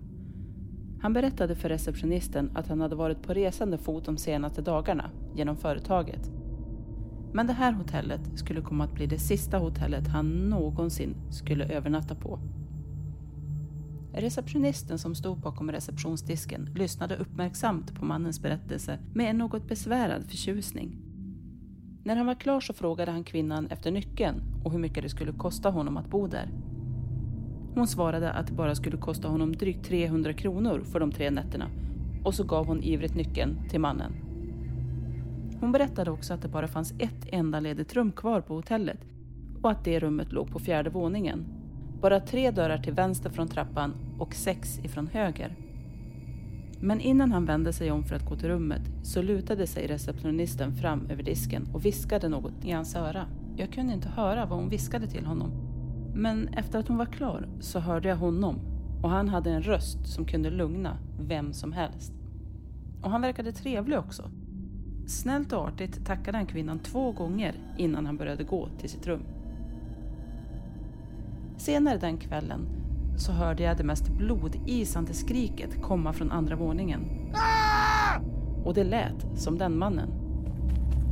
Han 1.00 1.12
berättade 1.12 1.56
för 1.56 1.68
receptionisten 1.68 2.50
att 2.54 2.68
han 2.68 2.80
hade 2.80 2.96
varit 2.96 3.22
på 3.22 3.34
resande 3.34 3.78
fot 3.78 4.04
de 4.04 4.16
senaste 4.16 4.62
dagarna 4.62 5.10
genom 5.34 5.56
företaget. 5.56 6.30
Men 7.32 7.46
det 7.46 7.52
här 7.52 7.72
hotellet 7.72 8.20
skulle 8.34 8.60
komma 8.60 8.84
att 8.84 8.94
bli 8.94 9.06
det 9.06 9.18
sista 9.18 9.58
hotellet 9.58 10.08
han 10.08 10.48
någonsin 10.50 11.16
skulle 11.30 11.64
övernatta 11.64 12.14
på. 12.14 12.38
Receptionisten 14.16 14.98
som 14.98 15.14
stod 15.14 15.38
bakom 15.38 15.72
receptionsdisken 15.72 16.70
lyssnade 16.74 17.16
uppmärksamt 17.16 17.94
på 17.94 18.04
mannens 18.04 18.40
berättelse 18.40 18.98
med 19.14 19.30
en 19.30 19.38
något 19.38 19.68
besvärad 19.68 20.24
förtjusning. 20.24 20.96
När 22.04 22.16
han 22.16 22.26
var 22.26 22.34
klar 22.34 22.60
så 22.60 22.72
frågade 22.72 23.10
han 23.10 23.24
kvinnan 23.24 23.66
efter 23.66 23.90
nyckeln 23.90 24.42
och 24.64 24.72
hur 24.72 24.78
mycket 24.78 25.02
det 25.02 25.08
skulle 25.08 25.32
kosta 25.32 25.70
honom 25.70 25.96
att 25.96 26.10
bo 26.10 26.26
där. 26.26 26.48
Hon 27.74 27.86
svarade 27.86 28.32
att 28.32 28.46
det 28.46 28.52
bara 28.52 28.74
skulle 28.74 28.96
kosta 28.96 29.28
honom 29.28 29.56
drygt 29.56 29.84
300 29.86 30.32
kronor 30.32 30.84
för 30.84 31.00
de 31.00 31.12
tre 31.12 31.30
nätterna 31.30 31.70
och 32.24 32.34
så 32.34 32.44
gav 32.44 32.66
hon 32.66 32.82
ivrigt 32.82 33.14
nyckeln 33.14 33.68
till 33.68 33.80
mannen. 33.80 34.12
Hon 35.60 35.72
berättade 35.72 36.10
också 36.10 36.34
att 36.34 36.42
det 36.42 36.48
bara 36.48 36.68
fanns 36.68 36.94
ett 36.98 37.26
enda 37.32 37.60
ledigt 37.60 37.94
rum 37.94 38.12
kvar 38.12 38.40
på 38.40 38.54
hotellet 38.54 39.00
och 39.62 39.70
att 39.70 39.84
det 39.84 40.00
rummet 40.00 40.32
låg 40.32 40.50
på 40.50 40.58
fjärde 40.58 40.90
våningen. 40.90 41.63
Bara 42.04 42.20
tre 42.20 42.50
dörrar 42.50 42.78
till 42.78 42.92
vänster 42.92 43.30
från 43.30 43.48
trappan 43.48 43.94
och 44.18 44.34
sex 44.34 44.78
ifrån 44.82 45.06
höger. 45.06 45.56
Men 46.80 47.00
innan 47.00 47.32
han 47.32 47.46
vände 47.46 47.72
sig 47.72 47.90
om 47.90 48.04
för 48.04 48.16
att 48.16 48.26
gå 48.26 48.36
till 48.36 48.48
rummet 48.48 48.82
så 49.02 49.22
lutade 49.22 49.66
sig 49.66 49.86
receptionisten 49.86 50.74
fram 50.74 51.06
över 51.10 51.22
disken 51.22 51.68
och 51.72 51.84
viskade 51.84 52.28
något 52.28 52.64
i 52.64 52.70
hans 52.70 52.94
öra. 52.94 53.26
Jag 53.56 53.72
kunde 53.72 53.92
inte 53.92 54.08
höra 54.08 54.46
vad 54.46 54.58
hon 54.58 54.68
viskade 54.68 55.06
till 55.06 55.26
honom 55.26 55.50
men 56.14 56.48
efter 56.48 56.78
att 56.78 56.88
hon 56.88 56.96
var 56.96 57.06
klar 57.06 57.48
så 57.60 57.78
hörde 57.78 58.08
jag 58.08 58.16
honom 58.16 58.56
och 59.02 59.10
han 59.10 59.28
hade 59.28 59.50
en 59.50 59.62
röst 59.62 60.06
som 60.06 60.24
kunde 60.24 60.50
lugna 60.50 60.98
vem 61.20 61.52
som 61.52 61.72
helst. 61.72 62.12
Och 63.02 63.10
han 63.10 63.20
verkade 63.20 63.52
trevlig 63.52 63.98
också. 63.98 64.30
Snällt 65.06 65.52
och 65.52 65.68
artigt 65.68 66.06
tackade 66.06 66.38
han 66.38 66.46
kvinnan 66.46 66.78
två 66.78 67.12
gånger 67.12 67.54
innan 67.76 68.06
han 68.06 68.16
började 68.16 68.44
gå 68.44 68.68
till 68.78 68.90
sitt 68.90 69.06
rum. 69.06 69.22
Senare 71.56 71.98
den 71.98 72.16
kvällen 72.16 72.66
så 73.16 73.32
hörde 73.32 73.62
jag 73.62 73.76
det 73.76 73.84
mest 73.84 74.08
blodisande 74.08 75.14
skriket 75.14 75.82
komma 75.82 76.12
från 76.12 76.32
andra 76.32 76.56
våningen. 76.56 77.00
Och 78.64 78.74
det 78.74 78.84
lät 78.84 79.26
som 79.34 79.58
den 79.58 79.78
mannen. 79.78 80.08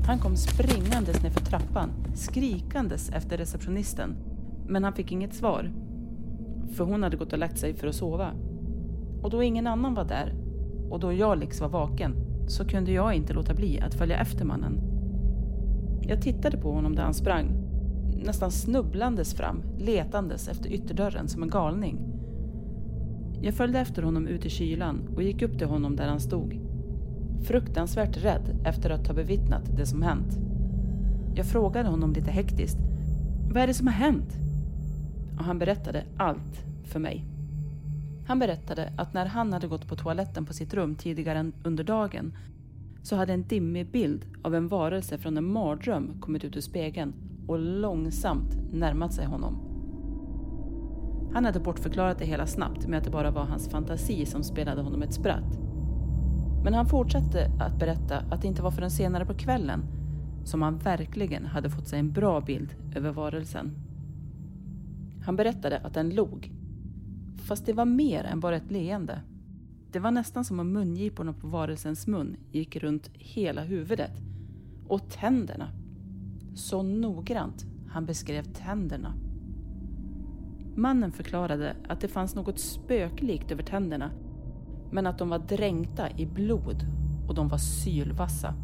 Han 0.06 0.18
kom 0.18 0.36
springandes 0.36 1.22
nerför 1.22 1.40
trappan, 1.40 1.90
skrikandes 2.14 3.10
efter 3.10 3.38
receptionisten 3.38 4.16
men 4.66 4.84
han 4.84 4.92
fick 4.92 5.12
inget 5.12 5.34
svar. 5.34 5.72
För 6.76 6.84
hon 6.84 7.02
hade 7.02 7.16
gått 7.16 7.32
och 7.32 7.38
lagt 7.38 7.58
sig 7.58 7.74
för 7.74 7.86
att 7.86 7.94
sova. 7.94 8.30
Och 9.22 9.30
då 9.30 9.42
ingen 9.42 9.66
annan 9.66 9.94
var 9.94 10.04
där 10.04 10.34
och 10.90 11.00
då 11.00 11.12
jag 11.12 11.38
liksom 11.38 11.70
var 11.70 11.80
vaken 11.80 12.14
så 12.48 12.64
kunde 12.64 12.92
jag 12.92 13.14
inte 13.14 13.32
låta 13.32 13.54
bli 13.54 13.80
att 13.80 13.94
följa 13.94 14.16
efter 14.16 14.44
mannen. 14.44 14.80
Jag 16.02 16.22
tittade 16.22 16.56
på 16.56 16.72
honom 16.72 16.94
där 16.94 17.02
han 17.02 17.14
sprang, 17.14 17.61
nästan 18.24 18.50
snubblandes 18.50 19.34
fram, 19.34 19.62
letandes 19.78 20.48
efter 20.48 20.72
ytterdörren 20.72 21.28
som 21.28 21.42
en 21.42 21.50
galning. 21.50 22.12
Jag 23.42 23.54
följde 23.54 23.78
efter 23.78 24.02
honom 24.02 24.26
ut 24.26 24.46
i 24.46 24.50
kylan 24.50 25.00
och 25.16 25.22
gick 25.22 25.42
upp 25.42 25.58
till 25.58 25.66
honom 25.66 25.96
där 25.96 26.08
han 26.08 26.20
stod. 26.20 26.60
fruktansvärt 27.42 28.24
rädd 28.24 28.60
efter 28.64 28.90
att 28.90 29.06
ha 29.06 29.14
bevittnat 29.14 29.76
det 29.76 29.86
som 29.86 30.02
hänt. 30.02 30.38
Jag 31.34 31.46
frågade 31.46 31.88
honom 31.88 32.12
lite 32.12 32.30
hektiskt. 32.30 32.78
Vad 33.52 33.62
är 33.62 33.66
det 33.66 33.74
som 33.74 33.86
har 33.86 33.94
hänt? 33.94 34.36
Och 35.38 35.44
han 35.44 35.58
berättade 35.58 36.04
allt 36.16 36.64
för 36.84 37.00
mig. 37.00 37.24
Han 38.26 38.38
berättade 38.38 38.92
att 38.96 39.14
när 39.14 39.26
han 39.26 39.52
hade 39.52 39.66
gått 39.66 39.88
på 39.88 39.96
toaletten 39.96 40.46
på 40.46 40.52
sitt 40.52 40.74
rum 40.74 40.94
tidigare 40.94 41.52
under 41.64 41.84
dagen 41.84 42.32
så 43.02 43.16
hade 43.16 43.32
en 43.32 43.48
dimmig 43.48 43.90
bild 43.90 44.24
av 44.42 44.54
en 44.54 44.68
varelse 44.68 45.18
från 45.18 45.36
en 45.36 45.52
mardröm 45.52 46.20
kommit 46.20 46.44
ut 46.44 46.56
ur 46.56 46.60
spegeln 46.60 47.12
och 47.46 47.58
långsamt 47.58 48.56
närmat 48.72 49.12
sig 49.12 49.26
honom. 49.26 49.72
Han 51.32 51.44
hade 51.44 51.60
bortförklarat 51.60 52.18
det 52.18 52.24
hela 52.24 52.46
snabbt 52.46 52.86
med 52.86 52.98
att 52.98 53.04
det 53.04 53.10
bara 53.10 53.30
var 53.30 53.44
hans 53.44 53.68
fantasi 53.68 54.26
som 54.26 54.42
spelade 54.42 54.82
honom 54.82 55.02
ett 55.02 55.14
spratt. 55.14 55.58
Men 56.64 56.74
han 56.74 56.86
fortsatte 56.86 57.50
att 57.60 57.78
berätta 57.78 58.18
att 58.18 58.42
det 58.42 58.48
inte 58.48 58.62
var 58.62 58.70
förrän 58.70 58.90
senare 58.90 59.26
på 59.26 59.34
kvällen 59.34 59.82
som 60.44 60.62
han 60.62 60.78
verkligen 60.78 61.46
hade 61.46 61.70
fått 61.70 61.88
sig 61.88 61.98
en 61.98 62.12
bra 62.12 62.40
bild 62.40 62.74
över 62.96 63.12
varelsen. 63.12 63.70
Han 65.24 65.36
berättade 65.36 65.78
att 65.78 65.94
den 65.94 66.10
log. 66.10 66.52
Fast 67.36 67.66
det 67.66 67.72
var 67.72 67.84
mer 67.84 68.24
än 68.24 68.40
bara 68.40 68.56
ett 68.56 68.70
leende. 68.70 69.20
Det 69.92 69.98
var 69.98 70.10
nästan 70.10 70.44
som 70.44 70.60
om 70.60 70.72
mungiporna 70.72 71.32
på 71.32 71.46
varelsens 71.46 72.06
mun 72.06 72.36
gick 72.50 72.76
runt 72.76 73.10
hela 73.12 73.62
huvudet. 73.62 74.12
Och 74.88 75.10
tänderna. 75.10 75.68
Så 76.54 76.82
noggrant 76.82 77.64
han 77.88 78.06
beskrev 78.06 78.42
tänderna. 78.42 79.14
Mannen 80.76 81.12
förklarade 81.12 81.76
att 81.88 82.00
det 82.00 82.08
fanns 82.08 82.34
något 82.34 82.58
spöklikt 82.58 83.50
över 83.50 83.62
tänderna 83.62 84.10
men 84.90 85.06
att 85.06 85.18
de 85.18 85.28
var 85.28 85.38
dränkta 85.38 86.10
i 86.10 86.26
blod 86.26 86.86
och 87.28 87.34
de 87.34 87.48
var 87.48 87.58
sylvassa. 87.58 88.54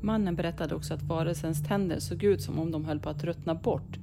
Mannen 0.00 0.36
berättade 0.36 0.74
också 0.74 0.94
att 0.94 1.02
varelsens 1.02 1.62
tänder 1.62 1.98
såg 1.98 2.22
ut 2.22 2.42
som 2.42 2.58
om 2.58 2.70
de 2.70 2.84
höll 2.84 3.00
på 3.00 3.08
att 3.08 3.24
ruttna 3.24 3.54
bort 3.54 3.98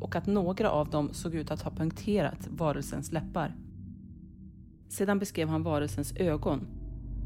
och 0.00 0.16
att 0.16 0.26
några 0.26 0.70
av 0.70 0.90
dem 0.90 1.08
såg 1.12 1.34
ut 1.34 1.50
att 1.50 1.62
ha 1.62 1.70
punkterat 1.70 2.48
varelsens 2.50 3.12
läppar. 3.12 3.56
Sedan 4.88 5.18
beskrev 5.18 5.48
han 5.48 5.62
varelsens 5.62 6.12
ögon 6.16 6.66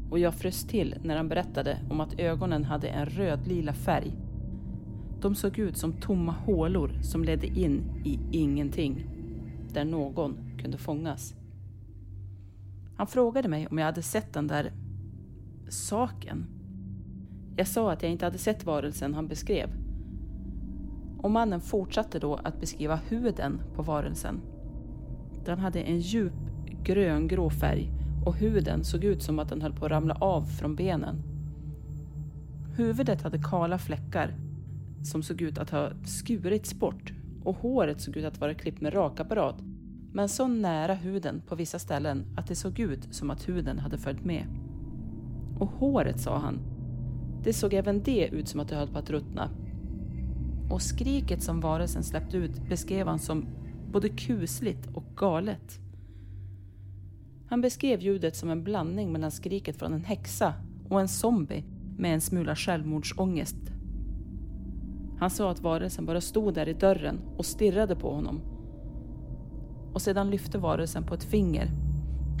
och 0.09 0.19
jag 0.19 0.33
frös 0.33 0.67
till 0.67 0.95
när 1.03 1.17
han 1.17 1.29
berättade 1.29 1.77
om 1.89 1.99
att 1.99 2.19
ögonen 2.19 2.63
hade 2.63 2.87
en 2.87 3.05
rödlila 3.05 3.73
färg. 3.73 4.13
De 5.21 5.35
såg 5.35 5.59
ut 5.59 5.77
som 5.77 5.93
tomma 5.93 6.31
hålor 6.31 6.91
som 7.01 7.23
ledde 7.23 7.47
in 7.47 8.01
i 8.05 8.19
ingenting, 8.31 9.05
där 9.73 9.85
någon 9.85 10.57
kunde 10.57 10.77
fångas. 10.77 11.35
Han 12.97 13.07
frågade 13.07 13.47
mig 13.47 13.67
om 13.67 13.77
jag 13.77 13.85
hade 13.85 14.01
sett 14.01 14.33
den 14.33 14.47
där 14.47 14.71
saken. 15.69 16.45
Jag 17.57 17.67
sa 17.67 17.91
att 17.91 18.03
jag 18.03 18.11
inte 18.11 18.25
hade 18.25 18.37
sett 18.37 18.65
varelsen 18.65 19.13
han 19.13 19.27
beskrev. 19.27 19.69
Och 21.17 21.31
mannen 21.31 21.61
fortsatte 21.61 22.19
då 22.19 22.35
att 22.35 22.59
beskriva 22.59 22.95
huden 22.95 23.61
på 23.75 23.81
varelsen. 23.81 24.41
Den 25.45 25.59
hade 25.59 25.81
en 25.81 25.99
djup 25.99 26.33
gröngrå 26.83 27.49
färg 27.49 27.96
och 28.27 28.35
huden 28.35 28.83
såg 28.83 29.03
ut 29.03 29.23
som 29.23 29.39
att 29.39 29.49
den 29.49 29.61
höll 29.61 29.73
på 29.73 29.85
att 29.85 29.91
ramla 29.91 30.13
av 30.13 30.41
från 30.41 30.75
benen. 30.75 31.23
Huvudet 32.75 33.21
hade 33.21 33.37
kala 33.37 33.77
fläckar 33.77 34.35
som 35.03 35.23
såg 35.23 35.41
ut 35.41 35.57
att 35.57 35.69
ha 35.69 35.89
skurits 36.05 36.73
bort 36.73 37.13
och 37.43 37.55
håret 37.55 38.01
såg 38.01 38.17
ut 38.17 38.25
att 38.25 38.39
vara 38.39 38.53
klippt 38.53 38.81
med 38.81 38.93
rakapparat 38.93 39.55
men 40.11 40.29
så 40.29 40.47
nära 40.47 40.93
huden 40.93 41.41
på 41.47 41.55
vissa 41.55 41.79
ställen 41.79 42.25
att 42.37 42.47
det 42.47 42.55
såg 42.55 42.79
ut 42.79 43.07
som 43.11 43.29
att 43.29 43.49
huden 43.49 43.79
hade 43.79 43.97
följt 43.97 44.25
med. 44.25 44.45
Och 45.59 45.67
håret, 45.67 46.19
sa 46.19 46.37
han, 46.37 46.59
det 47.43 47.53
såg 47.53 47.73
även 47.73 48.03
det 48.03 48.27
ut 48.27 48.47
som 48.47 48.59
att 48.59 48.67
det 48.67 48.75
höll 48.75 48.91
på 48.91 48.99
att 48.99 49.09
ruttna. 49.09 49.49
Och 50.71 50.81
skriket 50.81 51.43
som 51.43 51.61
varelsen 51.61 52.03
släppte 52.03 52.37
ut 52.37 52.69
beskrev 52.69 53.07
han 53.07 53.19
som 53.19 53.45
både 53.91 54.09
kusligt 54.09 54.87
och 54.93 55.05
galet. 55.15 55.86
Han 57.49 57.61
beskrev 57.61 58.01
ljudet 58.01 58.35
som 58.35 58.49
en 58.49 58.63
blandning 58.63 59.11
mellan 59.11 59.31
skriket 59.31 59.77
från 59.77 59.93
en 59.93 60.03
häxa 60.03 60.53
och 60.89 61.01
en 61.01 61.07
zombie 61.07 61.63
med 61.97 62.13
en 62.13 62.21
smula 62.21 62.55
självmordsångest. 62.55 63.57
Han 65.19 65.29
sa 65.29 65.51
att 65.51 65.61
varelsen 65.61 66.05
bara 66.05 66.21
stod 66.21 66.53
där 66.53 66.69
i 66.69 66.73
dörren 66.73 67.19
och 67.37 67.45
stirrade 67.45 67.95
på 67.95 68.13
honom. 68.15 68.41
Och 69.93 70.01
sedan 70.01 70.29
lyfte 70.29 70.57
varelsen 70.57 71.03
på 71.03 71.13
ett 71.13 71.23
finger. 71.23 71.71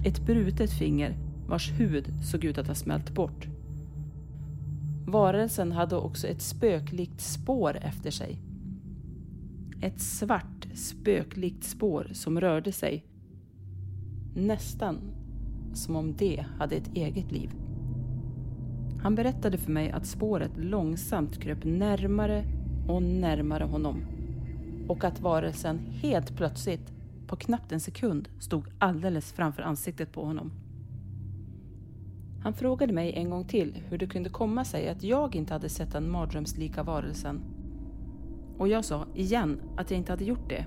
Ett 0.05 0.25
brutet 0.25 0.71
finger 0.71 1.17
vars 1.47 1.71
hud 1.71 2.13
såg 2.23 2.43
ut 2.43 2.57
att 2.57 2.67
ha 2.67 2.75
smält 2.75 3.11
bort. 3.13 3.47
Varelsen 5.07 5.71
hade 5.71 5.95
också 5.95 6.27
ett 6.27 6.41
spöklikt 6.41 7.21
spår 7.21 7.77
efter 7.81 8.11
sig. 8.11 8.39
Ett 9.81 10.01
svart 10.01 10.67
spöklikt 10.73 11.63
spår 11.63 12.09
som 12.13 12.41
rörde 12.41 12.71
sig 12.71 13.05
Nästan 14.35 14.99
som 15.73 15.95
om 15.95 16.15
det 16.15 16.45
hade 16.57 16.75
ett 16.75 16.93
eget 16.93 17.31
liv. 17.31 17.49
Han 19.01 19.15
berättade 19.15 19.57
för 19.57 19.71
mig 19.71 19.91
att 19.91 20.05
spåret 20.05 20.51
långsamt 20.57 21.39
kröp 21.39 21.63
närmare 21.63 22.45
och 22.87 23.03
närmare 23.03 23.63
honom 23.63 24.01
och 24.87 25.03
att 25.03 25.21
varelsen 25.21 25.79
helt 26.01 26.35
plötsligt, 26.35 26.93
på 27.27 27.35
knappt 27.35 27.71
en 27.71 27.79
sekund, 27.79 28.29
stod 28.39 28.65
alldeles 28.79 29.33
framför 29.33 29.63
ansiktet 29.63 30.11
på 30.11 30.25
honom. 30.25 30.51
Han 32.43 32.53
frågade 32.53 32.93
mig 32.93 33.13
en 33.13 33.29
gång 33.29 33.45
till 33.45 33.77
hur 33.89 33.97
det 33.97 34.07
kunde 34.07 34.29
komma 34.29 34.65
sig 34.65 34.89
att 34.89 35.03
jag 35.03 35.35
inte 35.35 35.53
hade 35.53 35.69
sett 35.69 35.91
den 35.91 36.11
mardrömslika 36.11 36.83
varelsen. 36.83 37.41
Och 38.57 38.67
jag 38.67 38.85
sa 38.85 39.05
igen 39.15 39.61
att 39.77 39.91
jag 39.91 39.97
inte 39.97 40.11
hade 40.11 40.25
gjort 40.25 40.49
det 40.49 40.65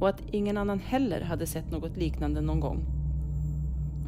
och 0.00 0.08
att 0.08 0.22
ingen 0.30 0.56
annan 0.56 0.78
heller 0.78 1.20
hade 1.20 1.46
sett 1.46 1.70
något 1.70 1.96
liknande 1.96 2.40
någon 2.40 2.60
gång. 2.60 2.84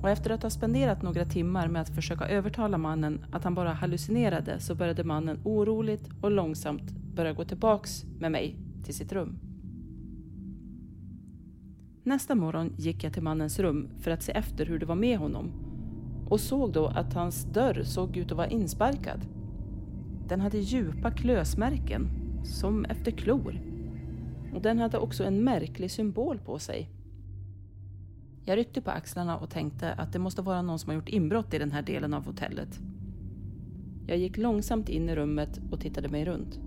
Och 0.02 0.11
efter 0.11 0.31
att 0.31 0.42
ha 0.42 0.50
spenderat 0.50 1.02
några 1.02 1.24
timmar 1.24 1.68
med 1.68 1.83
att 1.83 1.94
försöka 1.94 2.28
övertala 2.28 2.78
mannen 2.78 3.24
att 3.33 3.44
han 3.44 3.55
bara 3.55 3.72
hallucinerade 3.72 4.61
så 4.61 4.74
började 4.74 5.05
mannen 5.05 5.40
oroligt 5.44 6.11
och 6.20 6.31
långsamt 6.31 6.90
börja 7.14 7.33
gå 7.33 7.44
tillbaks 7.44 8.05
med 8.18 8.33
mig 8.33 8.57
till 8.85 8.94
sitt 8.94 9.12
rum. 9.12 9.38
Nästa 12.05 12.35
morgon 12.35 12.74
gick 12.78 13.05
jag 13.05 13.12
till 13.12 13.22
mannens 13.22 13.59
rum 13.59 13.88
för 14.00 14.11
att 14.11 14.22
se 14.22 14.33
efter 14.33 14.66
hur 14.66 14.78
det 14.78 14.87
var 14.87 14.94
med 14.94 15.18
honom 15.18 15.52
och 16.28 16.40
såg 16.40 16.72
då 16.72 16.87
att 16.87 17.14
hans 17.14 17.44
dörr 17.44 17.83
såg 17.83 18.16
ut 18.16 18.31
att 18.31 18.37
vara 18.37 18.48
insparkad. 18.48 19.20
Den 20.28 20.40
hade 20.40 20.59
djupa 20.59 21.11
klösmärken, 21.11 22.09
som 22.44 22.85
efter 22.85 23.11
klor 23.11 23.71
och 24.52 24.62
den 24.62 24.78
hade 24.78 24.98
också 24.98 25.24
en 25.24 25.44
märklig 25.44 25.90
symbol 25.90 26.38
på 26.38 26.58
sig. 26.58 26.88
Jag 28.44 28.58
ryckte 28.58 28.80
på 28.80 28.90
axlarna 28.90 29.36
och 29.36 29.50
tänkte 29.50 29.92
att 29.92 30.12
det 30.12 30.18
måste 30.18 30.42
vara 30.42 30.62
någon 30.62 30.78
som 30.78 30.90
har 30.90 30.94
gjort 30.94 31.08
inbrott 31.08 31.54
i 31.54 31.58
den 31.58 31.72
här 31.72 31.82
delen 31.82 32.14
av 32.14 32.24
hotellet. 32.24 32.80
Jag 34.06 34.18
gick 34.18 34.36
långsamt 34.36 34.88
in 34.88 35.08
i 35.08 35.16
rummet 35.16 35.60
och 35.70 35.80
tittade 35.80 36.08
mig 36.08 36.24
runt. 36.24 36.60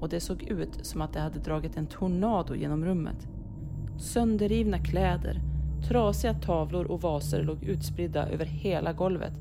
Och 0.00 0.08
det 0.08 0.20
såg 0.20 0.42
ut 0.42 0.86
som 0.86 1.00
att 1.00 1.12
det 1.12 1.20
hade 1.20 1.38
dragit 1.38 1.76
en 1.76 1.86
tornado 1.86 2.54
genom 2.54 2.84
rummet. 2.84 3.28
Sönderrivna 3.98 4.78
kläder, 4.78 5.40
trasiga 5.88 6.34
tavlor 6.34 6.84
och 6.84 7.02
vaser 7.02 7.42
låg 7.42 7.64
utspridda 7.64 8.28
över 8.28 8.44
hela 8.44 8.92
golvet. 8.92 9.34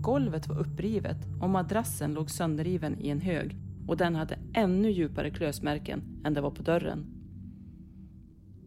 Golvet 0.00 0.48
var 0.48 0.58
upprivet 0.58 1.16
och 1.40 1.50
madrassen 1.50 2.14
låg 2.14 2.30
sönderriven 2.30 3.00
i 3.00 3.08
en 3.08 3.20
hög 3.20 3.56
och 3.88 3.96
den 3.96 4.14
hade 4.14 4.38
ännu 4.52 4.90
djupare 4.90 5.30
klösmärken 5.30 6.02
än 6.24 6.34
det 6.34 6.40
var 6.40 6.50
på 6.50 6.62
dörren. 6.62 7.06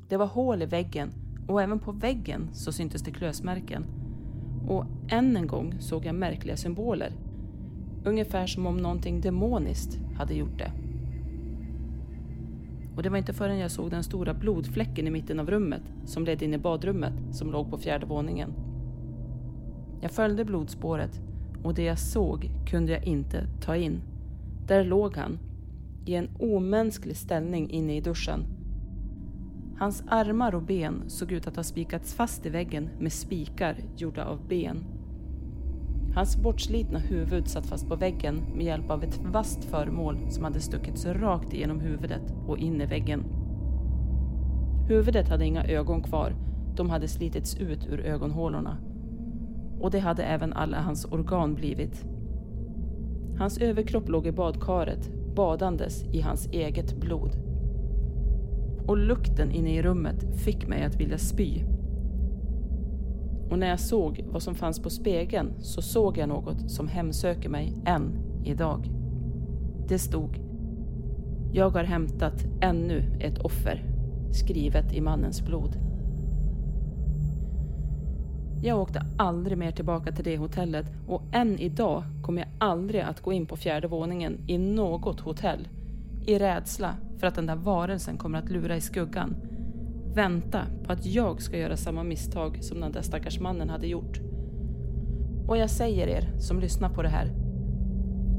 Det 0.09 0.17
var 0.17 0.25
hål 0.25 0.61
i 0.61 0.65
väggen 0.65 1.09
och 1.47 1.61
även 1.61 1.79
på 1.79 1.91
väggen 1.91 2.49
så 2.53 2.71
syntes 2.71 3.01
det 3.01 3.11
klösmärken. 3.11 3.85
Och 4.67 4.85
än 5.09 5.37
en 5.37 5.47
gång 5.47 5.75
såg 5.79 6.05
jag 6.05 6.15
märkliga 6.15 6.57
symboler. 6.57 7.13
Ungefär 8.05 8.47
som 8.47 8.65
om 8.65 8.77
någonting 8.77 9.21
demoniskt 9.21 9.99
hade 10.17 10.33
gjort 10.33 10.57
det. 10.57 10.71
Och 12.95 13.03
det 13.03 13.09
var 13.09 13.17
inte 13.17 13.33
förrän 13.33 13.59
jag 13.59 13.71
såg 13.71 13.89
den 13.91 14.03
stora 14.03 14.33
blodfläcken 14.33 15.07
i 15.07 15.11
mitten 15.11 15.39
av 15.39 15.49
rummet 15.49 15.83
som 16.05 16.25
ledde 16.25 16.45
in 16.45 16.53
i 16.53 16.57
badrummet 16.57 17.13
som 17.31 17.51
låg 17.51 17.69
på 17.69 17.77
fjärde 17.77 18.05
våningen. 18.05 18.53
Jag 20.01 20.11
följde 20.11 20.45
blodspåret 20.45 21.21
och 21.63 21.73
det 21.73 21.83
jag 21.83 21.99
såg 21.99 22.49
kunde 22.69 22.91
jag 22.91 23.03
inte 23.03 23.47
ta 23.61 23.75
in. 23.75 24.01
Där 24.71 24.83
låg 24.83 25.17
han, 25.17 25.39
i 26.05 26.15
en 26.15 26.29
omänsklig 26.39 27.17
ställning 27.17 27.69
inne 27.69 27.97
i 27.97 28.01
duschen. 28.01 28.45
Hans 29.77 30.03
armar 30.07 30.55
och 30.55 30.61
ben 30.61 31.03
såg 31.07 31.31
ut 31.31 31.47
att 31.47 31.55
ha 31.55 31.63
spikats 31.63 32.13
fast 32.13 32.45
i 32.45 32.49
väggen 32.49 32.89
med 32.99 33.13
spikar 33.13 33.75
gjorda 33.97 34.25
av 34.25 34.47
ben. 34.47 34.83
Hans 36.15 36.37
bortslitna 36.37 36.99
huvud 36.99 37.47
satt 37.47 37.65
fast 37.65 37.87
på 37.87 37.95
väggen 37.95 38.35
med 38.55 38.65
hjälp 38.65 38.89
av 38.89 39.03
ett 39.03 39.19
vasst 39.23 39.63
föremål 39.63 40.17
som 40.29 40.43
hade 40.43 40.59
stuckits 40.59 41.05
rakt 41.05 41.53
igenom 41.53 41.79
huvudet 41.79 42.33
och 42.47 42.57
in 42.57 42.81
i 42.81 42.85
väggen. 42.85 43.23
Huvudet 44.87 45.29
hade 45.29 45.45
inga 45.45 45.65
ögon 45.65 46.03
kvar, 46.03 46.35
de 46.75 46.89
hade 46.89 47.07
slitits 47.07 47.57
ut 47.57 47.87
ur 47.87 47.99
ögonhålorna. 47.99 48.77
och 49.79 49.91
det 49.91 49.99
hade 49.99 50.23
även 50.23 50.53
alla 50.53 50.81
hans 50.81 51.05
organ 51.05 51.55
blivit. 51.55 52.05
Hans 53.41 53.57
överkropp 53.57 54.09
låg 54.09 54.27
i 54.27 54.31
badkaret, 54.31 55.09
badandes 55.35 56.03
i 56.03 56.21
hans 56.21 56.47
eget 56.51 56.95
blod. 56.95 57.31
Och 58.87 58.97
lukten 58.97 59.51
inne 59.51 59.75
i 59.75 59.81
rummet 59.81 60.25
fick 60.43 60.67
mig 60.67 60.83
att 60.83 60.95
vilja 60.95 61.17
spy. 61.17 61.63
Och 63.49 63.59
när 63.59 63.67
jag 63.67 63.79
såg 63.79 64.25
vad 64.27 64.43
som 64.43 64.55
fanns 64.55 64.79
på 64.79 64.89
spegeln 64.89 65.53
så 65.59 65.81
såg 65.81 66.17
jag 66.17 66.29
något 66.29 66.71
som 66.71 66.87
hemsöker 66.87 67.49
mig 67.49 67.73
än 67.85 68.19
idag. 68.45 68.91
Det 69.87 69.99
stod 69.99 70.39
Jag 71.53 71.69
har 71.69 71.83
hämtat 71.83 72.45
ännu 72.61 73.03
ett 73.19 73.37
offer, 73.37 73.85
skrivet 74.31 74.93
i 74.93 75.01
mannens 75.01 75.45
blod. 75.45 75.90
Jag 78.63 78.79
åkte 78.79 79.05
aldrig 79.17 79.57
mer 79.57 79.71
tillbaka 79.71 80.11
till 80.11 80.23
det 80.23 80.37
hotellet 80.37 80.85
och 81.07 81.21
än 81.31 81.59
idag 81.59 82.03
kommer 82.21 82.41
jag 82.41 82.49
aldrig 82.57 83.01
att 83.01 83.21
gå 83.21 83.33
in 83.33 83.45
på 83.45 83.57
fjärde 83.57 83.87
våningen 83.87 84.37
i 84.47 84.57
något 84.57 85.19
hotell. 85.19 85.67
I 86.25 86.39
rädsla 86.39 86.95
för 87.17 87.27
att 87.27 87.35
den 87.35 87.45
där 87.45 87.55
varelsen 87.55 88.17
kommer 88.17 88.39
att 88.39 88.49
lura 88.49 88.75
i 88.75 88.81
skuggan. 88.81 89.35
Vänta 90.13 90.61
på 90.83 90.91
att 90.91 91.05
jag 91.05 91.41
ska 91.41 91.57
göra 91.57 91.77
samma 91.77 92.03
misstag 92.03 92.63
som 92.63 92.79
den 92.79 92.91
där 92.91 93.01
stackars 93.01 93.39
mannen 93.39 93.69
hade 93.69 93.87
gjort. 93.87 94.19
Och 95.47 95.57
jag 95.57 95.69
säger 95.69 96.07
er 96.07 96.29
som 96.39 96.59
lyssnar 96.59 96.89
på 96.89 97.01
det 97.01 97.09
här. 97.09 97.31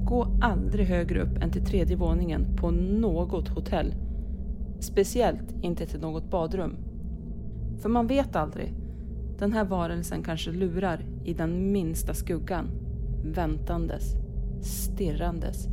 Gå 0.05 0.39
aldrig 0.43 0.87
högre 0.87 1.23
upp 1.23 1.43
än 1.43 1.51
till 1.51 1.65
tredje 1.65 1.97
våningen 1.97 2.57
på 2.57 2.71
något 2.71 3.49
hotell. 3.49 3.95
Speciellt 4.81 5.55
inte 5.63 5.87
till 5.87 6.01
något 6.01 6.31
badrum. 6.31 6.77
För 7.81 7.89
man 7.89 8.07
vet 8.07 8.37
aldrig. 8.37 8.82
Den 9.43 9.53
här 9.53 9.65
varelsen 9.65 10.23
kanske 10.23 10.53
lurar 10.53 11.05
i 11.25 11.35
den 11.35 11.73
minsta 11.73 12.15
skuggan. 12.15 12.71
Väntandes, 13.25 14.05
stirrandes, 14.63 15.69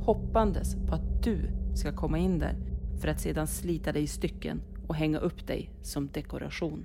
hoppandes 0.00 0.74
på 0.74 0.94
att 0.94 1.22
du 1.22 1.38
ska 1.74 1.92
komma 1.92 2.18
in 2.18 2.38
där 2.38 2.56
för 3.00 3.08
att 3.08 3.20
sedan 3.20 3.46
slita 3.46 3.92
dig 3.92 4.02
i 4.02 4.06
stycken 4.06 4.60
och 4.86 4.94
hänga 4.94 5.18
upp 5.18 5.46
dig 5.46 5.70
som 5.82 6.08
dekoration. 6.08 6.84